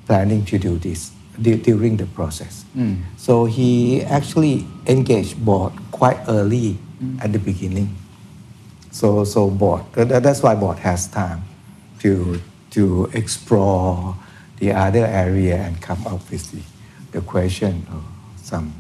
[0.07, 2.65] planning to do this du- during the process.
[2.75, 3.03] Hmm.
[3.17, 7.19] So he actually engaged board quite early hmm.
[7.21, 7.97] at the beginning.
[8.91, 11.43] So so board that's why board has time
[12.01, 14.17] to to explore
[14.59, 16.63] the other area and come up with the,
[17.13, 18.03] the question or
[18.37, 18.73] some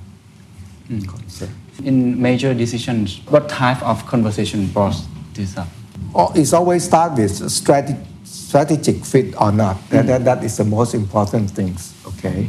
[0.88, 1.00] hmm.
[1.02, 1.52] concept.
[1.82, 4.96] In major decisions, what type of conversation brought
[5.32, 5.68] this up?
[6.14, 9.76] Oh, it's always start with strate- strategic fit or not.
[9.90, 11.94] That, that, that is the most important things.
[12.20, 12.48] Okay,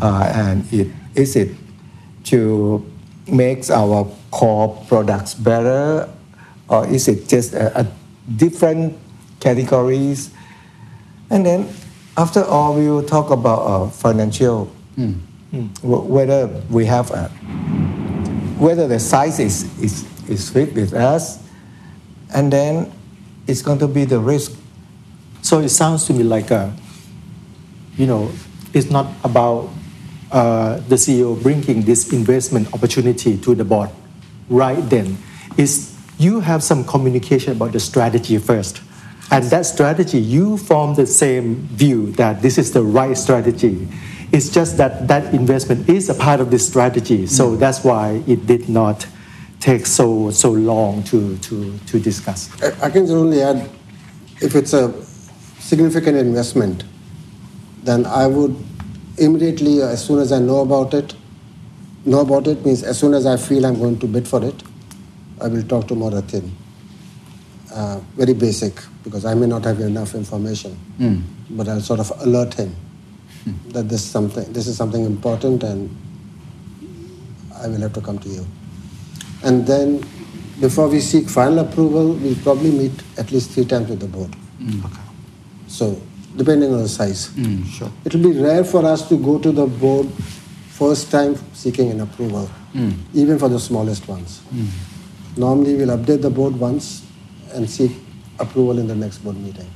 [0.00, 1.52] uh, and it is it
[2.32, 2.80] to
[3.28, 6.08] make our core products better,
[6.68, 7.86] or is it just a, a
[8.36, 8.96] different
[9.38, 10.30] categories?
[11.28, 11.68] And then
[12.16, 14.66] after all, we will talk about uh, financial,
[15.84, 17.28] wh- whether we have a,
[18.56, 21.38] whether the size is, is, is fit with us,
[22.34, 22.90] and then
[23.46, 24.52] it's going to be the risk.
[25.42, 26.72] So it sounds to me like a,
[27.96, 28.30] you know,
[28.74, 29.70] it's not about
[30.30, 33.90] uh, the CEO bringing this investment opportunity to the board
[34.48, 35.18] right then.
[35.56, 38.80] Is you have some communication about the strategy first,
[39.30, 43.88] and that strategy you form the same view that this is the right strategy.
[44.32, 48.46] It's just that that investment is a part of this strategy, so that's why it
[48.46, 49.06] did not
[49.60, 52.48] take so so long to to to discuss.
[52.62, 53.68] I I can only add,
[54.40, 54.92] if it's a
[55.58, 56.84] significant investment,
[57.82, 58.56] then I would
[59.18, 61.14] immediately, uh, as soon as I know about it,
[62.04, 64.62] know about it means as soon as I feel I'm going to bid for it,
[65.40, 66.50] I will talk to Moratin.
[67.74, 71.20] Uh, very basic, because I may not have enough information, hmm.
[71.50, 72.74] but I'll sort of alert him
[73.44, 73.70] hmm.
[73.70, 75.88] that this something this is something important and
[77.62, 78.46] I will have to come to you.
[79.42, 80.04] And then,
[80.60, 84.34] before we seek final approval, we'll probably meet at least three times with the board.
[84.84, 85.00] Okay,
[85.66, 86.00] So,
[86.36, 87.28] depending on the size.
[87.28, 87.62] Hmm.
[87.64, 87.90] Sure.
[88.04, 90.08] It will be rare for us to go to the board
[90.70, 92.90] first time seeking an approval, hmm.
[93.14, 94.40] even for the smallest ones.
[94.50, 94.66] Hmm.
[95.36, 97.04] Normally, we'll update the board once
[97.54, 97.92] and seek
[98.38, 99.68] approval in the next board meeting.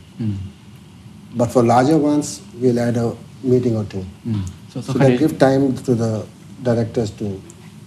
[1.34, 4.04] But for larger ones, we'll add a meeting or two.
[4.72, 6.26] So, So so that give time to the
[6.62, 7.40] directors to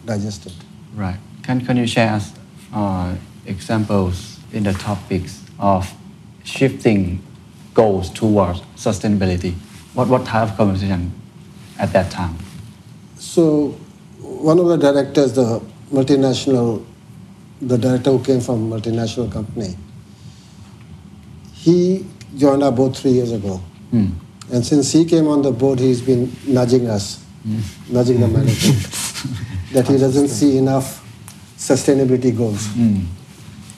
[0.06, 0.54] digest it.
[0.96, 1.18] right.
[1.44, 2.32] Can, can you share us
[2.74, 3.16] uh,
[3.48, 5.92] examples in the topics of
[6.44, 7.22] shifting
[7.74, 9.54] goals towards sustainability?
[9.94, 11.12] What, what type of conversation
[11.78, 12.38] at that time?
[13.18, 13.70] So,
[14.20, 15.62] one of the directors, the
[15.92, 16.86] multinational,
[17.62, 19.76] the director who came from multinational company,
[21.54, 22.06] he
[22.38, 23.58] joined our board three years ago.
[23.92, 24.08] Hmm.
[24.52, 27.60] And since he came on the board, he's been nudging us, hmm.
[27.90, 28.82] nudging the management,
[29.74, 31.06] that he doesn't see enough
[31.58, 32.66] sustainability goals.
[32.68, 33.02] Hmm.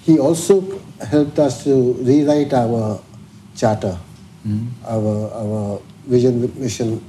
[0.04, 3.02] He also helped us to rewrite our
[3.56, 3.98] charter,
[4.44, 4.68] hmm.
[4.86, 7.04] our, our vision, mission,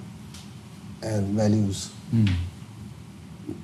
[1.03, 1.91] and values.
[2.11, 2.27] Hmm.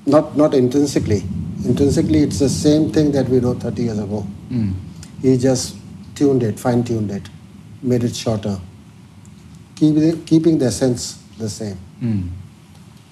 [0.06, 1.22] Not, not intrinsically.
[1.64, 4.20] Intrinsically, it's the same thing that we wrote 30 years ago.
[4.48, 4.72] Hmm.
[5.22, 5.76] He just
[6.14, 7.28] tuned it, fine tuned it,
[7.82, 8.58] made it shorter,
[9.76, 11.78] keep it, keeping the essence the same.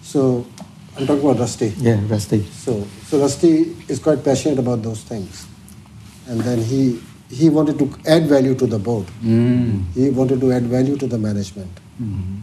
[0.03, 0.47] So,
[0.97, 1.75] I'm talking about Rusty.
[1.79, 2.43] Yeah, Rusty.
[2.45, 5.47] So, so Rusty is quite passionate about those things.
[6.27, 7.01] And then he,
[7.31, 9.07] he wanted to add value to the board.
[9.23, 11.71] He wanted to add value to the management.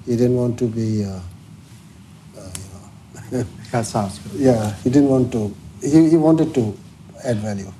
[0.05, 1.19] He didn't want to be, uh,
[2.37, 2.49] uh,
[3.31, 4.41] you know, That sounds good.
[4.41, 6.75] yeah, he didn't want to, he, he wanted to
[7.23, 7.71] add value.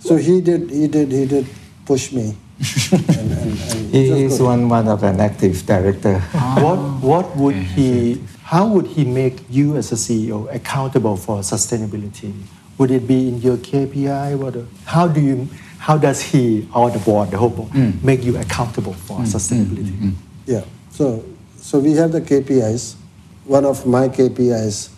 [0.00, 1.46] So he did, he did, he did
[1.84, 2.36] push me.
[2.92, 4.44] and, and, and He is good.
[4.44, 6.18] one, one of an active director.
[6.64, 12.32] what what would he how would he make you as a CEO accountable for sustainability?
[12.78, 14.38] Would it be in your KPI?
[14.38, 14.56] What
[14.86, 15.48] how do you
[15.86, 17.92] how does he or the board, the whole board, hmm.
[18.04, 19.22] make you accountable for hmm.
[19.22, 19.94] sustainability?
[19.96, 20.10] Hmm.
[20.44, 20.64] Yeah.
[20.90, 21.24] So,
[21.58, 22.96] so we have the KPIs.
[23.44, 24.90] One of my KPIs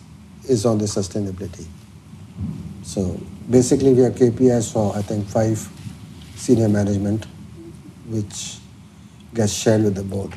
[0.49, 1.67] is on the sustainability.
[2.81, 5.59] So basically, we have KPIs for I think five
[6.35, 7.27] senior management,
[8.07, 8.57] which
[9.35, 10.33] gets shared with the board.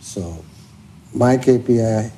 [0.00, 0.44] So
[1.14, 2.10] my KPI,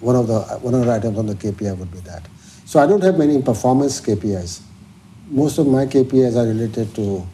[0.00, 2.22] one of the one of the items on the KPI would be that.
[2.64, 4.62] So I don't have many performance KPIs.
[5.30, 7.26] Most of my KPIs are related to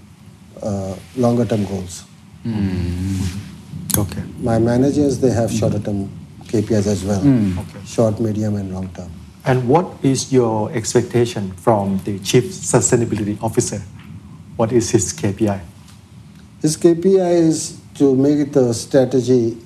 [0.63, 2.05] uh, longer term goals.
[2.43, 3.21] Hmm.
[3.97, 4.23] Okay.
[4.41, 6.11] My managers, they have shorter term
[6.45, 7.21] KPIs as well.
[7.21, 7.59] Hmm.
[7.59, 7.85] Okay.
[7.87, 9.11] Short, medium, and long term.
[9.47, 13.81] And what is your expectation from the chief sustainability officer?
[14.57, 15.61] What is his KPI?
[16.63, 19.59] His KPI is to make the strategy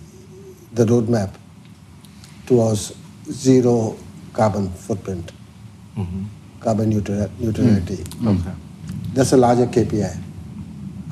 [0.73, 1.35] the roadmap
[2.47, 2.95] towards
[3.31, 3.97] zero
[4.33, 5.33] carbon footprint,
[5.97, 6.25] mm-hmm.
[6.61, 7.97] Carbon neutral, neutrality.
[8.19, 8.29] Hmm.
[8.29, 8.53] Okay.
[9.15, 10.23] That's a larger KPI.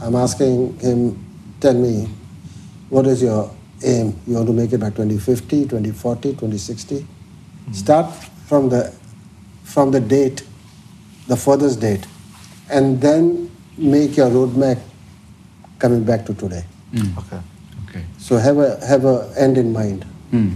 [0.03, 1.25] I'm asking him,
[1.61, 2.09] tell me,
[2.89, 3.51] what is your
[3.83, 4.19] aim?
[4.27, 7.01] You want to make it by 2050, 2040, 2060?
[7.01, 7.73] Hmm.
[7.73, 8.13] Start
[8.47, 8.95] from the,
[9.65, 10.45] from the date,
[11.27, 12.07] the furthest date,
[12.71, 14.81] and then make your roadmap
[15.79, 16.65] coming back to today.
[16.95, 17.19] Hmm.
[17.19, 17.41] Okay.
[17.89, 18.05] Okay.
[18.19, 20.05] So have a, have a end in mind.
[20.33, 20.55] Mm.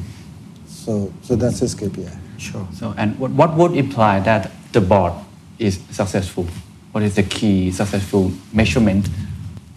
[0.67, 2.17] So, so that's his KPI.
[2.39, 2.67] Sure.
[2.73, 5.13] So, and what, what would imply that the board
[5.59, 6.47] is successful?
[6.93, 9.09] What is the key successful measurement?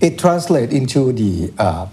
[0.01, 1.87] It translates into the uh,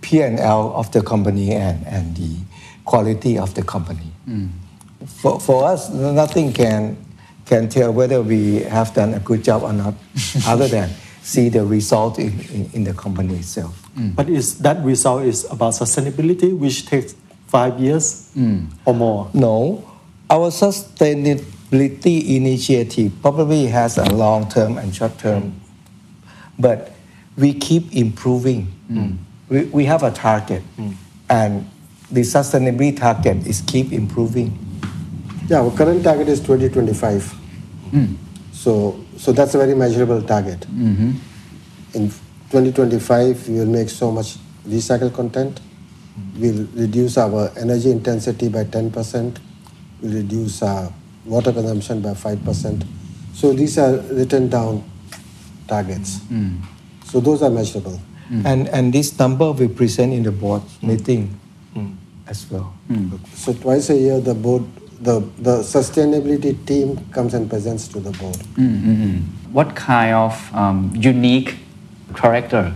[0.00, 2.36] P&L of the company and, and the
[2.84, 4.10] quality of the company.
[4.28, 4.50] Mm.
[5.06, 6.96] For, for us, nothing can,
[7.44, 9.94] can tell whether we have done a good job or not,
[10.46, 10.90] other than
[11.22, 13.88] see the result in, in, in the company itself.
[13.96, 14.14] Mm.
[14.14, 17.14] But is that result is about sustainability, which takes
[17.46, 18.66] five years mm.
[18.84, 19.30] or more?
[19.34, 19.84] No,
[20.30, 25.60] our sustainability initiative probably has a long term and short term,
[26.58, 26.92] but
[27.36, 28.72] we keep improving.
[28.90, 29.18] Mm.
[29.48, 30.94] We, we have a target, mm.
[31.28, 31.68] and
[32.10, 34.58] the sustainability target is keep improving.
[35.48, 37.34] Yeah, our current target is 2025.
[37.90, 38.16] Mm.
[38.52, 40.60] So, so that's a very measurable target.
[40.60, 41.12] Mm-hmm.
[41.94, 42.08] In
[42.50, 44.36] 2025, we will make so much
[44.66, 45.60] recycled content.
[46.36, 49.38] We'll reduce our energy intensity by 10%.
[50.00, 50.92] We'll reduce our
[51.26, 52.86] water consumption by 5%.
[53.34, 54.82] So these are written down
[55.68, 56.20] targets.
[56.28, 56.56] Hmm.
[57.04, 58.00] So those are measurable.
[58.28, 58.46] Hmm.
[58.46, 60.88] And, and this number we present in the board hmm.
[60.88, 61.40] meeting
[62.28, 62.74] as well.
[63.34, 64.64] So twice a year, the board,
[65.00, 68.36] the, the sustainability team comes and presents to the board.
[69.52, 71.56] What kind of um, unique
[72.14, 72.74] character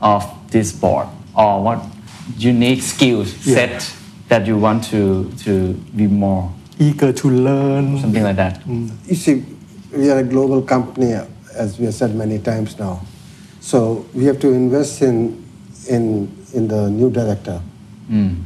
[0.00, 1.84] of this board, or what
[2.36, 3.92] unique skills set
[4.28, 8.00] that you want to to be more Eager to learn.
[8.00, 8.60] something like that?
[8.64, 8.90] Mm.
[9.06, 9.44] You see,
[9.92, 11.12] we are a global company,
[11.54, 13.02] as we have said many times now.
[13.60, 15.44] So we have to invest in,
[15.88, 17.60] in, in the new director.
[18.10, 18.42] Mm.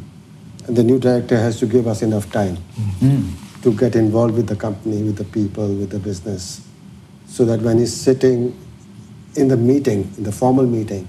[0.67, 2.57] And the new director has to give us enough time
[3.01, 3.63] mm.
[3.63, 6.67] to get involved with the company, with the people, with the business.
[7.27, 8.57] So that when he's sitting
[9.37, 11.09] in the meeting, in the formal meeting,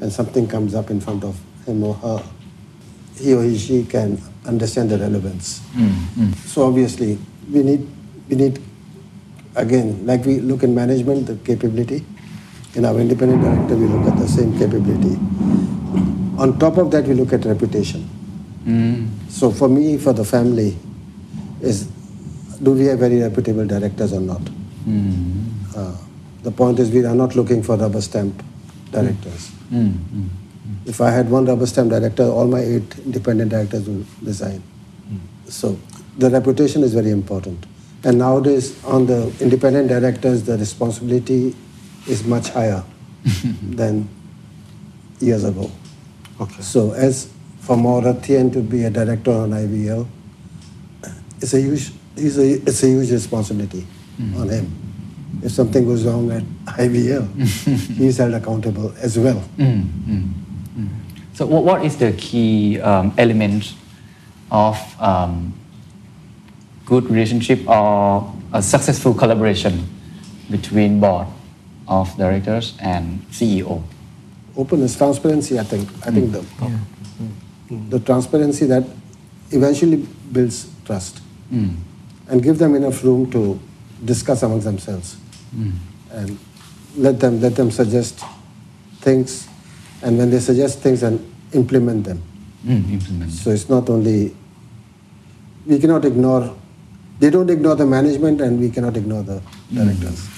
[0.00, 2.22] and something comes up in front of him or her,
[3.16, 5.60] he or he, she can understand the relevance.
[5.74, 6.34] Mm, mm.
[6.46, 7.18] So obviously,
[7.50, 7.88] we need,
[8.28, 8.60] we need,
[9.56, 12.04] again, like we look in management, the capability.
[12.74, 15.16] In our independent director, we look at the same capability.
[16.38, 18.08] On top of that, we look at reputation.
[18.66, 19.08] Mm.
[19.30, 20.76] So for me, for the family,
[21.60, 21.86] is
[22.62, 24.40] do we have very reputable directors or not?
[25.76, 25.96] Uh,
[26.42, 28.42] the point is, we are not looking for rubber stamp
[28.90, 29.50] directors.
[30.86, 34.62] If I had one rubber stamp director, all my eight independent directors will resign.
[35.48, 35.78] So
[36.18, 37.66] the reputation is very important.
[38.04, 41.54] And nowadays, on the independent directors, the responsibility
[42.06, 42.84] is much higher
[43.62, 44.08] than
[45.20, 45.70] years ago.
[46.40, 46.60] Okay.
[46.60, 50.06] So as for Maurathian to be a director on IVL,
[51.40, 53.86] it's a huge, it's a, it's a huge responsibility
[54.20, 54.40] mm-hmm.
[54.40, 54.80] on him.
[55.42, 56.42] If something goes wrong at
[56.76, 59.42] IVL, he's held accountable as well.
[59.56, 60.43] Mm-hmm.
[61.34, 63.74] So, what, what is the key um, element
[64.52, 65.52] of um,
[66.86, 69.88] good relationship or a successful collaboration
[70.48, 71.26] between board
[71.88, 73.82] of directors and CEO?
[74.56, 75.88] Openness, transparency, I think.
[76.06, 76.44] I think the,
[77.90, 78.84] the transparency that
[79.50, 81.20] eventually builds trust.
[82.28, 83.58] And give them enough room to
[84.04, 85.16] discuss amongst themselves.
[86.12, 86.38] And
[86.96, 88.24] let them let them suggest
[89.00, 89.48] things
[90.04, 91.18] and when they suggest things and
[91.52, 92.22] implement them.
[92.66, 93.30] Mm, implement.
[93.30, 94.34] so it's not only
[95.66, 96.54] we cannot ignore
[97.18, 99.40] they don't ignore the management and we cannot ignore the
[99.72, 100.28] directors.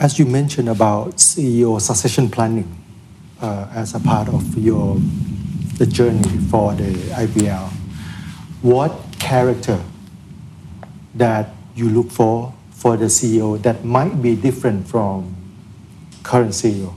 [0.00, 2.68] As you mentioned about CEO succession planning
[3.40, 4.96] uh, as a part of your
[5.78, 6.92] the journey for the
[7.24, 7.68] IVL,
[8.62, 9.78] what character
[11.14, 15.34] that you look for for the CEO that might be different from
[16.22, 16.92] current CEO,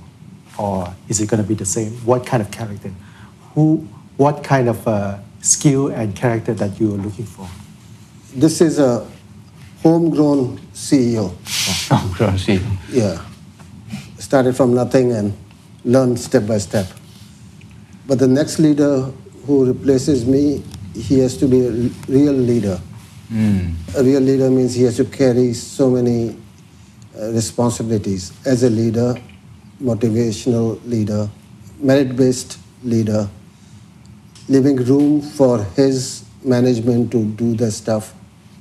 [0.60, 1.94] or is it going to be the same?
[2.06, 2.92] What kind of character?
[3.56, 3.88] Who?
[4.18, 7.48] What kind of uh, skill and character that you are looking for?
[8.36, 9.08] this is a
[9.82, 11.32] homegrown ceo
[11.92, 12.62] Oh, CEO.
[12.92, 13.26] Yeah.
[14.20, 15.34] Started from nothing and
[15.84, 16.86] learned step by step.
[18.06, 19.02] But the next leader
[19.48, 21.72] who replaces me, he has to be a
[22.08, 22.80] real leader.
[23.98, 26.38] A real leader means he has to carry so many
[27.20, 29.16] uh, responsibilities as a leader,
[29.82, 31.30] motivational leader,
[31.80, 33.30] merit based leader,
[34.48, 38.14] leaving room for his management to do the stuff,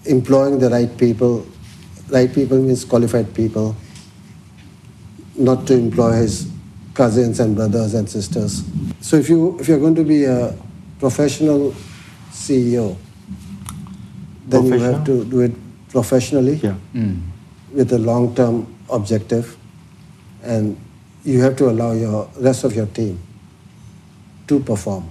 [0.04, 1.46] employing the right people.
[2.10, 3.76] Right people means qualified people,
[5.36, 6.50] not to employ his
[6.94, 8.64] cousins and brothers and sisters.
[9.00, 10.56] So if you if you're going to be a
[10.98, 11.74] professional
[12.32, 12.96] CEO,
[14.48, 15.52] then you have to do it
[15.90, 16.72] professionally Yeah.
[16.92, 17.16] Hmm.
[17.72, 19.56] with a long-term objective,
[20.42, 20.76] and
[21.24, 23.20] you have to allow your rest of your team
[24.46, 25.10] to perform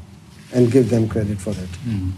[0.53, 1.69] and give them credit for it.
[1.83, 2.09] Hmm.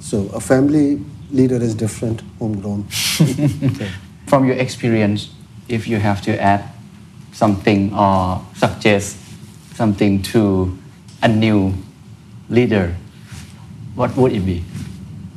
[0.00, 2.84] So a family leader is different, homegrown.
[4.26, 5.30] From your experience,
[5.68, 6.64] if you have to add
[7.32, 9.16] something or suggest
[9.74, 10.76] something to
[11.22, 11.74] a new
[12.48, 12.94] leader,
[13.94, 14.60] what would it be?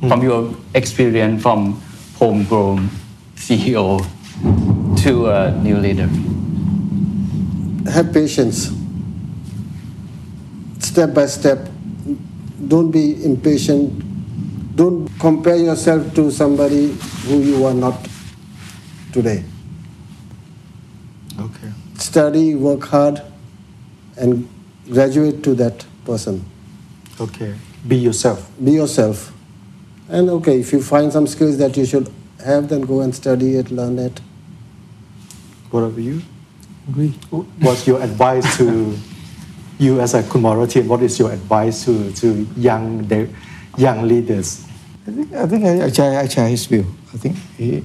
[0.00, 0.08] Hmm.
[0.08, 1.80] From your experience from
[2.18, 2.90] homegrown
[3.36, 4.04] CEO
[5.02, 6.08] to a new leader.
[7.86, 8.70] Have patience.
[10.80, 11.68] Step by step.
[12.66, 14.04] Don't be impatient.
[14.76, 16.92] Don't compare yourself to somebody
[17.26, 18.08] who you are not
[19.12, 19.44] today.
[21.38, 21.72] Okay.
[21.96, 23.22] Study, work hard,
[24.16, 24.48] and
[24.90, 26.44] graduate to that person.
[27.20, 27.54] Okay.
[27.86, 28.50] Be yourself.
[28.62, 29.32] Be yourself.
[30.08, 32.10] And okay, if you find some skills that you should
[32.44, 34.20] have, then go and study it, learn it.
[35.70, 36.22] What about you?
[36.88, 37.10] Agree.
[37.60, 38.96] What's your advice to
[39.78, 43.28] you as a Kumara What is your advice to, to young the
[43.76, 44.64] young leaders?
[45.06, 46.86] I think I think I, I share I share his view.
[47.12, 47.84] I think he,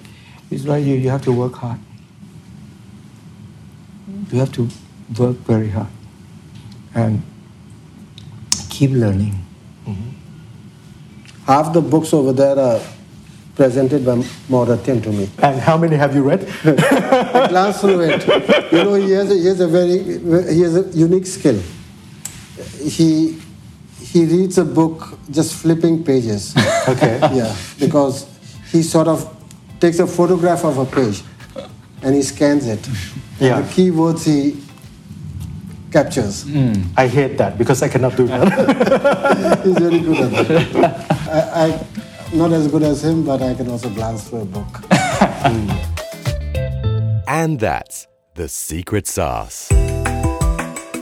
[0.49, 0.83] he's right.
[0.83, 1.79] You you have to work hard.
[4.31, 4.69] You have to
[5.19, 5.91] work very hard,
[6.95, 7.21] and
[8.69, 9.35] keep learning.
[9.85, 10.09] Mm-hmm.
[11.45, 12.79] Half the books over there are
[13.55, 14.15] presented by
[14.49, 15.29] Mauritian to me.
[15.41, 16.41] And how many have you read?
[16.65, 18.25] I glanced through it.
[18.71, 21.59] You know, he has a, he has a very he has a unique skill.
[22.81, 23.37] He
[24.01, 26.53] he reads a book just flipping pages.
[26.87, 27.17] Okay.
[27.31, 28.27] yeah, because
[28.71, 29.23] he sort of
[29.79, 31.23] takes a photograph of a page
[32.01, 32.85] and he scans it.
[32.87, 32.97] And
[33.39, 33.61] Yeah.
[33.61, 34.57] the keywords he
[35.91, 36.43] captures.
[36.43, 36.87] Mm.
[36.97, 39.61] I hate that because I cannot do that.
[39.63, 41.11] He's very good at that.
[41.31, 41.87] I, I
[42.33, 44.81] not as good as him, but I can also glance through a book.
[47.27, 49.71] And that's the secret sauce.